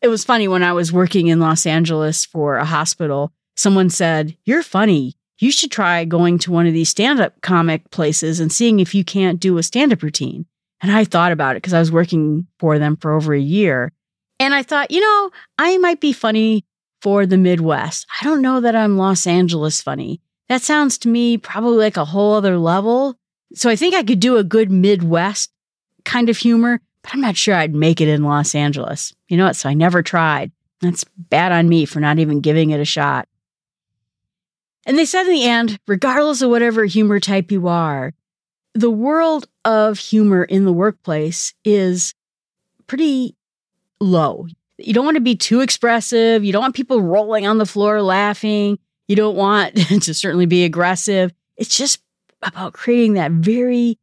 It 0.00 0.08
was 0.08 0.24
funny 0.24 0.46
when 0.46 0.62
I 0.62 0.72
was 0.72 0.92
working 0.92 1.26
in 1.26 1.40
Los 1.40 1.66
Angeles 1.66 2.24
for 2.24 2.56
a 2.56 2.64
hospital, 2.64 3.32
someone 3.58 3.90
said, 3.90 4.36
You're 4.44 4.62
funny. 4.62 5.14
You 5.38 5.52
should 5.52 5.70
try 5.70 6.04
going 6.04 6.38
to 6.40 6.50
one 6.50 6.66
of 6.66 6.72
these 6.72 6.88
stand 6.88 7.20
up 7.20 7.40
comic 7.42 7.90
places 7.90 8.40
and 8.40 8.52
seeing 8.52 8.80
if 8.80 8.94
you 8.94 9.04
can't 9.04 9.38
do 9.38 9.58
a 9.58 9.62
stand 9.62 9.92
up 9.92 10.02
routine. 10.02 10.46
And 10.80 10.90
I 10.90 11.04
thought 11.04 11.32
about 11.32 11.56
it 11.56 11.62
because 11.62 11.74
I 11.74 11.78
was 11.78 11.92
working 11.92 12.46
for 12.58 12.78
them 12.78 12.96
for 12.96 13.12
over 13.12 13.34
a 13.34 13.40
year. 13.40 13.92
And 14.40 14.54
I 14.54 14.62
thought, 14.62 14.90
you 14.90 15.00
know, 15.00 15.30
I 15.58 15.76
might 15.78 16.00
be 16.00 16.12
funny 16.12 16.64
for 17.02 17.26
the 17.26 17.38
Midwest. 17.38 18.06
I 18.20 18.24
don't 18.24 18.42
know 18.42 18.60
that 18.60 18.74
I'm 18.74 18.96
Los 18.96 19.26
Angeles 19.26 19.80
funny. 19.80 20.20
That 20.48 20.62
sounds 20.62 20.98
to 20.98 21.08
me 21.08 21.36
probably 21.36 21.78
like 21.78 21.96
a 21.96 22.04
whole 22.04 22.34
other 22.34 22.58
level. 22.58 23.16
So 23.54 23.70
I 23.70 23.76
think 23.76 23.94
I 23.94 24.02
could 24.02 24.20
do 24.20 24.36
a 24.36 24.44
good 24.44 24.70
Midwest 24.70 25.50
kind 26.04 26.28
of 26.28 26.36
humor, 26.36 26.80
but 27.02 27.12
I'm 27.14 27.20
not 27.20 27.36
sure 27.36 27.54
I'd 27.54 27.74
make 27.74 28.00
it 28.00 28.08
in 28.08 28.24
Los 28.24 28.54
Angeles. 28.54 29.12
You 29.28 29.36
know 29.36 29.46
what? 29.46 29.56
So 29.56 29.68
I 29.68 29.74
never 29.74 30.02
tried. 30.02 30.52
That's 30.80 31.04
bad 31.04 31.52
on 31.52 31.68
me 31.68 31.84
for 31.84 32.00
not 32.00 32.18
even 32.18 32.40
giving 32.40 32.70
it 32.70 32.80
a 32.80 32.84
shot. 32.84 33.28
And 34.88 34.98
they 34.98 35.04
said 35.04 35.26
in 35.26 35.32
the 35.34 35.44
end, 35.44 35.78
regardless 35.86 36.40
of 36.40 36.48
whatever 36.48 36.86
humor 36.86 37.20
type 37.20 37.52
you 37.52 37.68
are, 37.68 38.14
the 38.72 38.90
world 38.90 39.46
of 39.62 39.98
humor 39.98 40.42
in 40.42 40.64
the 40.64 40.72
workplace 40.72 41.52
is 41.62 42.14
pretty 42.86 43.36
low. 44.00 44.46
You 44.78 44.94
don't 44.94 45.04
want 45.04 45.16
to 45.16 45.20
be 45.20 45.36
too 45.36 45.60
expressive. 45.60 46.42
You 46.42 46.54
don't 46.54 46.62
want 46.62 46.74
people 46.74 47.02
rolling 47.02 47.46
on 47.46 47.58
the 47.58 47.66
floor 47.66 48.00
laughing. 48.00 48.78
You 49.08 49.16
don't 49.16 49.36
want 49.36 49.76
to 50.02 50.14
certainly 50.14 50.46
be 50.46 50.64
aggressive. 50.64 51.34
It's 51.58 51.76
just 51.76 52.00
about 52.40 52.72
creating 52.72 53.12
that 53.14 53.32
very 53.32 53.98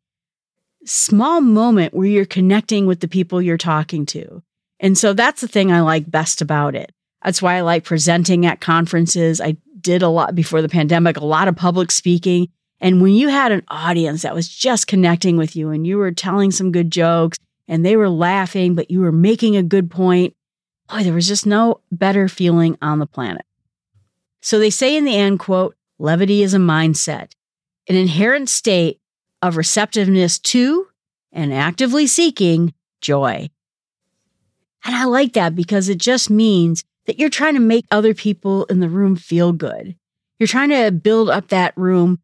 small 0.85 1.41
moment 1.41 1.95
where 1.95 2.07
you're 2.07 2.25
connecting 2.25 2.85
with 2.85 2.99
the 2.99 3.07
people 3.07 3.41
you're 3.41 3.57
talking 3.57 4.05
to. 4.07 4.43
And 4.79 4.95
so 4.95 5.13
that's 5.13 5.41
the 5.41 5.47
thing 5.47 5.71
I 5.71 5.81
like 5.81 6.11
best 6.11 6.41
about 6.41 6.75
it. 6.75 6.91
That's 7.23 7.41
why 7.41 7.55
I 7.55 7.61
like 7.61 7.85
presenting 7.85 8.45
at 8.45 8.61
conferences. 8.61 9.41
I 9.41 9.57
did 9.85 10.01
a 10.01 10.09
lot 10.09 10.33
before 10.33 10.63
the 10.63 10.67
pandemic, 10.67 11.15
a 11.15 11.25
lot 11.25 11.47
of 11.47 11.55
public 11.55 11.91
speaking. 11.91 12.49
And 12.81 13.01
when 13.01 13.13
you 13.13 13.29
had 13.29 13.51
an 13.51 13.61
audience 13.69 14.23
that 14.23 14.33
was 14.33 14.49
just 14.49 14.87
connecting 14.87 15.37
with 15.37 15.55
you 15.55 15.69
and 15.69 15.85
you 15.85 15.97
were 15.97 16.11
telling 16.11 16.49
some 16.49 16.71
good 16.71 16.91
jokes 16.91 17.37
and 17.67 17.85
they 17.85 17.95
were 17.95 18.09
laughing, 18.09 18.73
but 18.73 18.89
you 18.89 18.99
were 18.99 19.11
making 19.11 19.55
a 19.55 19.63
good 19.63 19.91
point, 19.91 20.35
boy, 20.89 21.03
there 21.03 21.13
was 21.13 21.27
just 21.27 21.45
no 21.45 21.81
better 21.91 22.27
feeling 22.27 22.77
on 22.81 22.97
the 22.97 23.05
planet. 23.05 23.45
So 24.41 24.57
they 24.57 24.71
say 24.71 24.97
in 24.97 25.05
the 25.05 25.15
end, 25.15 25.39
quote, 25.39 25.75
levity 25.99 26.41
is 26.41 26.55
a 26.55 26.57
mindset, 26.57 27.33
an 27.87 27.95
inherent 27.95 28.49
state 28.49 28.99
of 29.43 29.55
receptiveness 29.55 30.39
to 30.39 30.87
and 31.31 31.53
actively 31.53 32.07
seeking 32.07 32.73
joy. 33.01 33.49
And 34.83 34.95
I 34.95 35.05
like 35.05 35.33
that 35.33 35.55
because 35.55 35.89
it 35.89 35.99
just 35.99 36.29
means 36.31 36.83
that 37.07 37.19
you're 37.19 37.29
trying 37.29 37.53
to 37.53 37.59
make 37.59 37.85
other 37.91 38.13
people 38.13 38.65
in 38.65 38.79
the 38.79 38.89
room 38.89 39.15
feel 39.15 39.53
good. 39.53 39.95
You're 40.39 40.47
trying 40.47 40.69
to 40.69 40.91
build 40.91 41.29
up 41.29 41.49
that 41.49 41.75
room, 41.77 42.19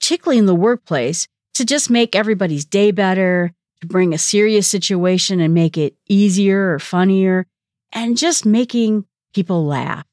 particularly 0.00 0.38
in 0.38 0.46
the 0.46 0.54
workplace, 0.54 1.26
to 1.54 1.64
just 1.64 1.90
make 1.90 2.14
everybody's 2.14 2.64
day 2.64 2.90
better, 2.90 3.52
to 3.80 3.86
bring 3.86 4.12
a 4.12 4.18
serious 4.18 4.66
situation 4.66 5.40
and 5.40 5.54
make 5.54 5.76
it 5.76 5.96
easier 6.08 6.72
or 6.72 6.78
funnier, 6.78 7.46
and 7.92 8.16
just 8.16 8.44
making 8.44 9.04
people 9.34 9.66
laugh 9.66 10.04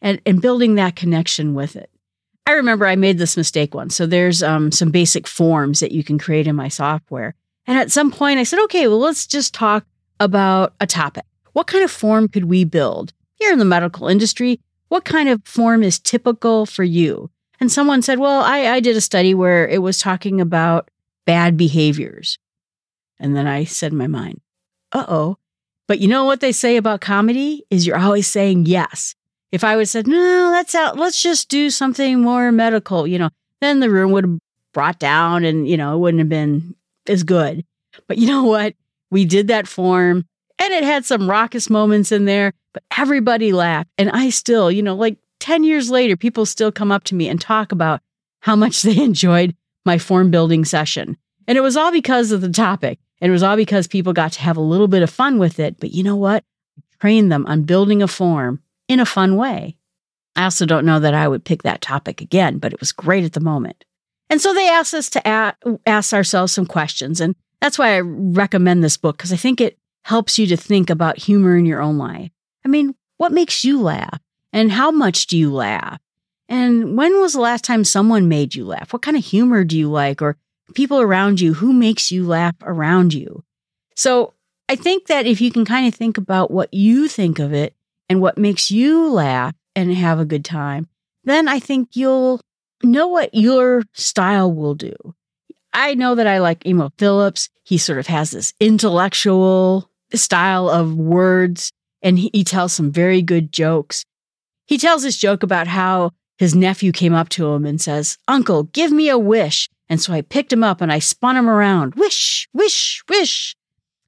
and, 0.00 0.20
and 0.26 0.42
building 0.42 0.76
that 0.76 0.96
connection 0.96 1.54
with 1.54 1.76
it. 1.76 1.90
I 2.46 2.52
remember 2.52 2.86
I 2.86 2.96
made 2.96 3.18
this 3.18 3.36
mistake 3.36 3.74
once. 3.74 3.94
So 3.94 4.06
there's 4.06 4.42
um, 4.42 4.72
some 4.72 4.90
basic 4.90 5.26
forms 5.26 5.80
that 5.80 5.92
you 5.92 6.02
can 6.02 6.18
create 6.18 6.46
in 6.46 6.56
my 6.56 6.68
software. 6.68 7.34
And 7.66 7.76
at 7.78 7.92
some 7.92 8.10
point 8.10 8.38
I 8.38 8.44
said, 8.44 8.62
okay, 8.64 8.88
well, 8.88 8.98
let's 8.98 9.26
just 9.26 9.52
talk 9.52 9.84
about 10.18 10.74
a 10.80 10.86
topic. 10.86 11.24
What 11.52 11.66
kind 11.66 11.84
of 11.84 11.90
form 11.90 12.28
could 12.28 12.44
we 12.44 12.64
build 12.64 13.12
here 13.38 13.52
in 13.52 13.58
the 13.58 13.64
medical 13.64 14.08
industry? 14.08 14.60
What 14.88 15.04
kind 15.04 15.28
of 15.28 15.44
form 15.44 15.82
is 15.82 15.98
typical 15.98 16.66
for 16.66 16.84
you? 16.84 17.30
And 17.60 17.70
someone 17.70 18.02
said, 18.02 18.18
well, 18.18 18.42
I, 18.42 18.68
I 18.68 18.80
did 18.80 18.96
a 18.96 19.00
study 19.00 19.34
where 19.34 19.66
it 19.66 19.82
was 19.82 19.98
talking 19.98 20.40
about 20.40 20.90
bad 21.26 21.56
behaviors. 21.56 22.38
And 23.18 23.36
then 23.36 23.46
I 23.46 23.64
said 23.64 23.92
in 23.92 23.98
my 23.98 24.06
mind, 24.06 24.40
uh 24.92 25.04
oh. 25.08 25.38
But 25.86 26.00
you 26.00 26.08
know 26.08 26.24
what 26.24 26.40
they 26.40 26.52
say 26.52 26.76
about 26.76 27.00
comedy 27.00 27.64
is 27.70 27.86
you're 27.86 27.98
always 27.98 28.26
saying 28.26 28.66
yes. 28.66 29.14
If 29.50 29.64
I 29.64 29.76
would 29.76 29.82
have 29.82 29.88
said, 29.88 30.06
no, 30.06 30.50
that's 30.50 30.74
out, 30.74 30.98
let's 30.98 31.22
just 31.22 31.48
do 31.48 31.70
something 31.70 32.20
more 32.20 32.52
medical, 32.52 33.06
you 33.06 33.18
know, 33.18 33.30
then 33.60 33.80
the 33.80 33.90
room 33.90 34.12
would 34.12 34.24
have 34.24 34.38
brought 34.74 34.98
down 34.98 35.44
and, 35.44 35.66
you 35.66 35.76
know, 35.76 35.96
it 35.96 35.98
wouldn't 35.98 36.20
have 36.20 36.28
been 36.28 36.74
as 37.06 37.24
good. 37.24 37.64
But 38.06 38.18
you 38.18 38.26
know 38.26 38.44
what? 38.44 38.74
We 39.10 39.24
did 39.24 39.48
that 39.48 39.66
form 39.66 40.26
and 40.58 40.72
it 40.72 40.84
had 40.84 41.04
some 41.06 41.28
raucous 41.28 41.70
moments 41.70 42.12
in 42.12 42.26
there, 42.26 42.52
but 42.78 42.98
everybody 42.98 43.52
laughed. 43.52 43.90
And 43.98 44.08
I 44.10 44.30
still, 44.30 44.70
you 44.70 44.82
know, 44.82 44.94
like 44.94 45.18
10 45.40 45.64
years 45.64 45.90
later, 45.90 46.16
people 46.16 46.46
still 46.46 46.70
come 46.70 46.92
up 46.92 47.02
to 47.04 47.16
me 47.16 47.28
and 47.28 47.40
talk 47.40 47.72
about 47.72 48.00
how 48.40 48.54
much 48.54 48.82
they 48.82 49.02
enjoyed 49.02 49.56
my 49.84 49.98
form 49.98 50.30
building 50.30 50.64
session. 50.64 51.16
And 51.48 51.58
it 51.58 51.62
was 51.62 51.76
all 51.76 51.90
because 51.90 52.30
of 52.30 52.40
the 52.40 52.50
topic. 52.50 53.00
And 53.20 53.30
it 53.30 53.32
was 53.32 53.42
all 53.42 53.56
because 53.56 53.88
people 53.88 54.12
got 54.12 54.32
to 54.32 54.40
have 54.42 54.56
a 54.56 54.60
little 54.60 54.86
bit 54.86 55.02
of 55.02 55.10
fun 55.10 55.38
with 55.38 55.58
it. 55.58 55.80
But 55.80 55.90
you 55.90 56.04
know 56.04 56.14
what? 56.14 56.44
I 56.78 56.82
trained 57.00 57.32
them 57.32 57.46
on 57.46 57.62
building 57.62 58.00
a 58.00 58.06
form 58.06 58.62
in 58.86 59.00
a 59.00 59.06
fun 59.06 59.34
way. 59.34 59.76
I 60.36 60.44
also 60.44 60.64
don't 60.64 60.86
know 60.86 61.00
that 61.00 61.14
I 61.14 61.26
would 61.26 61.44
pick 61.44 61.64
that 61.64 61.80
topic 61.80 62.20
again, 62.20 62.58
but 62.58 62.72
it 62.72 62.78
was 62.78 62.92
great 62.92 63.24
at 63.24 63.32
the 63.32 63.40
moment. 63.40 63.84
And 64.30 64.40
so 64.40 64.54
they 64.54 64.68
asked 64.68 64.94
us 64.94 65.10
to 65.10 65.26
ask 65.84 66.12
ourselves 66.12 66.52
some 66.52 66.66
questions. 66.66 67.20
And 67.20 67.34
that's 67.60 67.78
why 67.78 67.96
I 67.96 68.00
recommend 68.02 68.84
this 68.84 68.96
book, 68.96 69.16
because 69.16 69.32
I 69.32 69.36
think 69.36 69.60
it 69.60 69.78
helps 70.04 70.38
you 70.38 70.46
to 70.46 70.56
think 70.56 70.90
about 70.90 71.18
humor 71.18 71.56
in 71.56 71.64
your 71.64 71.82
own 71.82 71.98
life. 71.98 72.30
I 72.64 72.68
mean, 72.68 72.94
what 73.16 73.32
makes 73.32 73.64
you 73.64 73.80
laugh? 73.80 74.20
And 74.52 74.72
how 74.72 74.90
much 74.90 75.26
do 75.26 75.36
you 75.36 75.52
laugh? 75.52 76.00
And 76.48 76.96
when 76.96 77.20
was 77.20 77.34
the 77.34 77.40
last 77.40 77.64
time 77.64 77.84
someone 77.84 78.28
made 78.28 78.54
you 78.54 78.64
laugh? 78.64 78.92
What 78.92 79.02
kind 79.02 79.16
of 79.16 79.24
humor 79.24 79.64
do 79.64 79.76
you 79.76 79.90
like? 79.90 80.22
Or 80.22 80.36
people 80.74 81.00
around 81.00 81.40
you, 81.40 81.54
who 81.54 81.72
makes 81.72 82.10
you 82.10 82.26
laugh 82.26 82.54
around 82.62 83.12
you? 83.12 83.44
So 83.94 84.34
I 84.68 84.76
think 84.76 85.06
that 85.06 85.26
if 85.26 85.40
you 85.40 85.50
can 85.50 85.64
kind 85.64 85.86
of 85.86 85.94
think 85.94 86.16
about 86.16 86.50
what 86.50 86.72
you 86.72 87.08
think 87.08 87.38
of 87.38 87.52
it, 87.52 87.74
and 88.08 88.20
what 88.20 88.38
makes 88.38 88.70
you 88.70 89.10
laugh 89.10 89.54
and 89.76 89.92
have 89.94 90.18
a 90.18 90.24
good 90.24 90.44
time, 90.44 90.88
then 91.24 91.48
I 91.48 91.60
think 91.60 91.90
you'll 91.94 92.40
know 92.82 93.08
what 93.08 93.34
your 93.34 93.82
style 93.92 94.52
will 94.52 94.74
do. 94.74 94.94
I 95.72 95.94
know 95.94 96.14
that 96.14 96.26
I 96.26 96.38
like 96.38 96.66
Emo 96.66 96.90
Philips. 96.98 97.50
He 97.64 97.78
sort 97.78 97.98
of 97.98 98.06
has 98.06 98.30
this 98.30 98.54
intellectual 98.58 99.90
style 100.14 100.70
of 100.70 100.94
words 100.94 101.72
and 102.02 102.18
he, 102.18 102.30
he 102.32 102.44
tells 102.44 102.72
some 102.72 102.90
very 102.90 103.22
good 103.22 103.52
jokes. 103.52 104.04
He 104.66 104.78
tells 104.78 105.02
this 105.02 105.16
joke 105.16 105.42
about 105.42 105.66
how 105.66 106.12
his 106.36 106.54
nephew 106.54 106.92
came 106.92 107.14
up 107.14 107.28
to 107.30 107.48
him 107.52 107.66
and 107.66 107.80
says, 107.80 108.16
Uncle, 108.28 108.64
give 108.64 108.92
me 108.92 109.08
a 109.08 109.18
wish. 109.18 109.68
And 109.88 110.00
so 110.00 110.12
I 110.12 110.20
picked 110.20 110.52
him 110.52 110.62
up 110.62 110.80
and 110.80 110.92
I 110.92 110.98
spun 110.98 111.36
him 111.36 111.48
around. 111.48 111.94
Wish, 111.94 112.48
wish, 112.52 113.02
wish. 113.08 113.56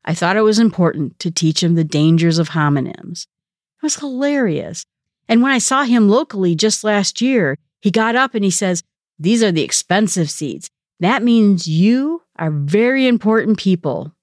I 0.04 0.14
thought 0.14 0.36
it 0.36 0.42
was 0.42 0.58
important 0.58 1.18
to 1.20 1.30
teach 1.30 1.62
him 1.62 1.74
the 1.74 1.84
dangers 1.84 2.38
of 2.38 2.50
homonyms. 2.50 3.22
It 3.22 3.82
was 3.82 3.96
hilarious. 3.96 4.84
And 5.28 5.42
when 5.42 5.52
I 5.52 5.58
saw 5.58 5.84
him 5.84 6.08
locally 6.08 6.54
just 6.54 6.84
last 6.84 7.20
year, 7.20 7.56
he 7.80 7.90
got 7.90 8.16
up 8.16 8.34
and 8.34 8.44
he 8.44 8.50
says, 8.50 8.82
These 9.18 9.42
are 9.42 9.52
the 9.52 9.62
expensive 9.62 10.30
seats. 10.30 10.68
That 11.00 11.22
means 11.22 11.66
you 11.66 12.22
are 12.36 12.50
very 12.50 13.06
important 13.06 13.58
people 13.58 14.14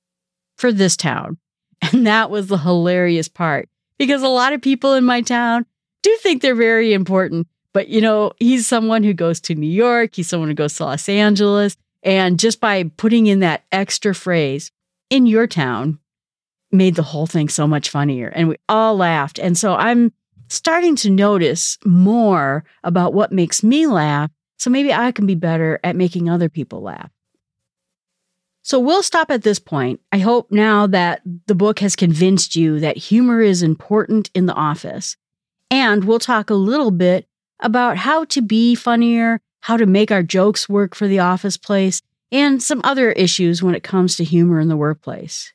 for 0.58 0.72
this 0.72 0.96
town. 0.96 1.38
And 1.94 2.06
that 2.08 2.30
was 2.30 2.48
the 2.48 2.58
hilarious 2.58 3.28
part 3.30 3.70
because 3.98 4.22
a 4.22 4.28
lot 4.28 4.52
of 4.52 4.62
people 4.62 4.94
in 4.94 5.06
my 5.06 5.22
town 5.22 5.66
do 6.04 6.16
think 6.22 6.42
they're 6.42 6.56
very 6.56 6.94
important. 6.94 7.48
But, 7.72 7.88
you 7.88 8.02
know, 8.02 8.34
he's 8.40 8.68
someone 8.68 9.04
who 9.04 9.14
goes 9.14 9.40
to 9.42 9.56
New 9.56 9.70
York, 9.70 10.16
he's 10.16 10.28
someone 10.28 10.50
who 10.50 10.56
goes 10.56 10.74
to 10.76 10.86
Los 10.86 11.08
Angeles. 11.08 11.78
And 12.04 12.40
just 12.40 12.60
by 12.60 12.84
putting 12.98 13.28
in 13.28 13.40
that 13.40 13.64
extra 13.72 14.14
phrase 14.16 14.72
in 15.10 15.28
your 15.28 15.48
town, 15.48 16.00
made 16.72 16.96
the 16.96 17.04
whole 17.04 17.28
thing 17.28 17.50
so 17.50 17.68
much 17.68 17.90
funnier 17.90 18.28
and 18.30 18.50
we 18.50 18.58
all 18.68 18.98
laughed. 18.98 19.40
And 19.40 19.58
so 19.58 19.76
I'm 19.76 20.12
starting 20.50 20.96
to 20.98 21.10
notice 21.10 21.78
more 21.86 22.64
about 22.84 23.14
what 23.14 23.32
makes 23.32 23.64
me 23.64 23.88
laugh. 23.88 24.32
So 24.58 24.70
maybe 24.70 24.94
I 24.94 25.12
can 25.12 25.26
be 25.26 25.36
better 25.36 25.80
at 25.84 25.96
making 25.96 26.30
other 26.30 26.50
people 26.50 26.82
laugh. 26.82 27.12
So 28.68 28.82
we'll 28.82 29.02
stop 29.02 29.32
at 29.32 29.44
this 29.44 29.60
point. 29.60 30.02
I 30.12 30.18
hope 30.18 30.52
now 30.52 30.88
that 30.88 31.22
the 31.46 31.56
book 31.56 31.80
has 31.80 31.96
convinced 31.96 32.54
you 32.58 32.82
that 32.82 32.98
humor 32.98 33.40
is 33.40 33.64
important 33.64 34.30
in 34.34 34.46
the 34.46 34.54
office. 34.54 35.16
And 35.72 36.04
we'll 36.04 36.20
talk 36.20 36.50
a 36.50 36.54
little 36.54 36.92
bit 36.92 37.30
about 37.62 37.96
how 37.96 38.26
to 38.26 38.42
be 38.42 38.76
funnier, 38.76 39.40
how 39.62 39.78
to 39.78 39.86
make 39.86 40.12
our 40.12 40.22
jokes 40.22 40.68
work 40.68 40.96
for 40.96 41.08
the 41.08 41.20
office 41.20 41.56
place, 41.56 42.02
and 42.30 42.62
some 42.62 42.82
other 42.84 43.14
issues 43.14 43.64
when 43.64 43.74
it 43.74 43.84
comes 43.84 44.18
to 44.18 44.26
humor 44.26 44.60
in 44.60 44.68
the 44.68 44.76
workplace. 44.76 45.54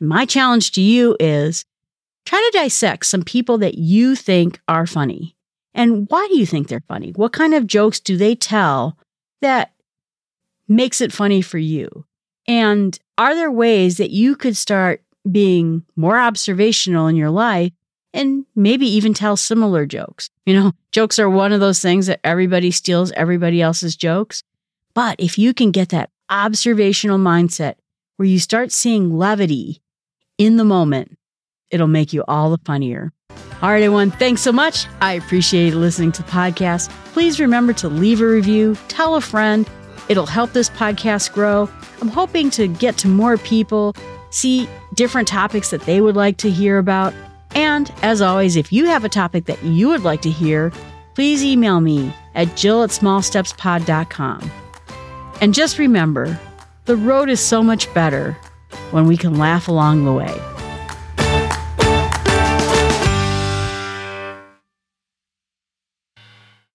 My 0.00 0.26
challenge 0.26 0.72
to 0.72 0.80
you 0.80 1.16
is 1.20 1.64
try 2.26 2.40
to 2.40 2.58
dissect 2.58 3.06
some 3.06 3.22
people 3.22 3.58
that 3.58 3.78
you 3.78 4.16
think 4.16 4.58
are 4.66 4.84
funny. 4.84 5.36
And 5.74 6.08
why 6.10 6.26
do 6.26 6.36
you 6.36 6.46
think 6.46 6.66
they're 6.66 6.82
funny? 6.88 7.12
What 7.12 7.32
kind 7.32 7.54
of 7.54 7.68
jokes 7.68 8.00
do 8.00 8.16
they 8.16 8.34
tell 8.34 8.98
that 9.42 9.74
makes 10.66 11.00
it 11.00 11.12
funny 11.12 11.40
for 11.40 11.58
you? 11.58 12.04
And 12.46 12.98
are 13.18 13.34
there 13.34 13.50
ways 13.50 13.98
that 13.98 14.10
you 14.10 14.36
could 14.36 14.56
start 14.56 15.02
being 15.30 15.84
more 15.96 16.18
observational 16.18 17.06
in 17.06 17.16
your 17.16 17.30
life 17.30 17.72
and 18.12 18.44
maybe 18.56 18.86
even 18.86 19.14
tell 19.14 19.36
similar 19.36 19.86
jokes? 19.86 20.30
You 20.44 20.54
know, 20.54 20.72
jokes 20.92 21.18
are 21.18 21.30
one 21.30 21.52
of 21.52 21.60
those 21.60 21.80
things 21.80 22.06
that 22.06 22.20
everybody 22.24 22.70
steals 22.70 23.12
everybody 23.12 23.62
else's 23.62 23.96
jokes. 23.96 24.42
But 24.94 25.16
if 25.18 25.38
you 25.38 25.54
can 25.54 25.70
get 25.70 25.90
that 25.90 26.10
observational 26.28 27.18
mindset 27.18 27.76
where 28.16 28.28
you 28.28 28.38
start 28.38 28.72
seeing 28.72 29.16
levity 29.16 29.80
in 30.38 30.56
the 30.56 30.64
moment, 30.64 31.16
it'll 31.70 31.86
make 31.86 32.12
you 32.12 32.24
all 32.28 32.50
the 32.50 32.58
funnier. 32.64 33.12
All 33.62 33.70
right, 33.70 33.82
everyone, 33.82 34.10
thanks 34.10 34.40
so 34.40 34.50
much. 34.50 34.86
I 35.00 35.12
appreciate 35.12 35.74
listening 35.74 36.10
to 36.12 36.22
the 36.22 36.28
podcast. 36.28 36.90
Please 37.12 37.38
remember 37.38 37.72
to 37.74 37.88
leave 37.88 38.20
a 38.20 38.26
review, 38.26 38.76
tell 38.88 39.14
a 39.14 39.20
friend. 39.20 39.68
It'll 40.08 40.26
help 40.26 40.52
this 40.52 40.70
podcast 40.70 41.32
grow. 41.32 41.68
I'm 42.00 42.08
hoping 42.08 42.50
to 42.50 42.68
get 42.68 42.96
to 42.98 43.08
more 43.08 43.36
people, 43.38 43.94
see 44.30 44.68
different 44.94 45.28
topics 45.28 45.70
that 45.70 45.82
they 45.82 46.00
would 46.00 46.16
like 46.16 46.36
to 46.38 46.50
hear 46.50 46.78
about. 46.78 47.14
And 47.54 47.92
as 48.02 48.20
always, 48.20 48.56
if 48.56 48.72
you 48.72 48.86
have 48.86 49.04
a 49.04 49.08
topic 49.08 49.44
that 49.46 49.62
you 49.62 49.88
would 49.88 50.02
like 50.02 50.22
to 50.22 50.30
hear, 50.30 50.72
please 51.14 51.44
email 51.44 51.80
me 51.80 52.14
at 52.34 52.56
jill 52.56 52.82
at 52.82 52.90
smallstepspod.com. 52.90 54.50
And 55.40 55.54
just 55.54 55.78
remember, 55.78 56.38
the 56.84 56.96
road 56.96 57.28
is 57.28 57.40
so 57.40 57.62
much 57.62 57.92
better 57.94 58.32
when 58.90 59.06
we 59.06 59.16
can 59.16 59.38
laugh 59.38 59.68
along 59.68 60.04
the 60.04 60.12
way. 60.12 60.51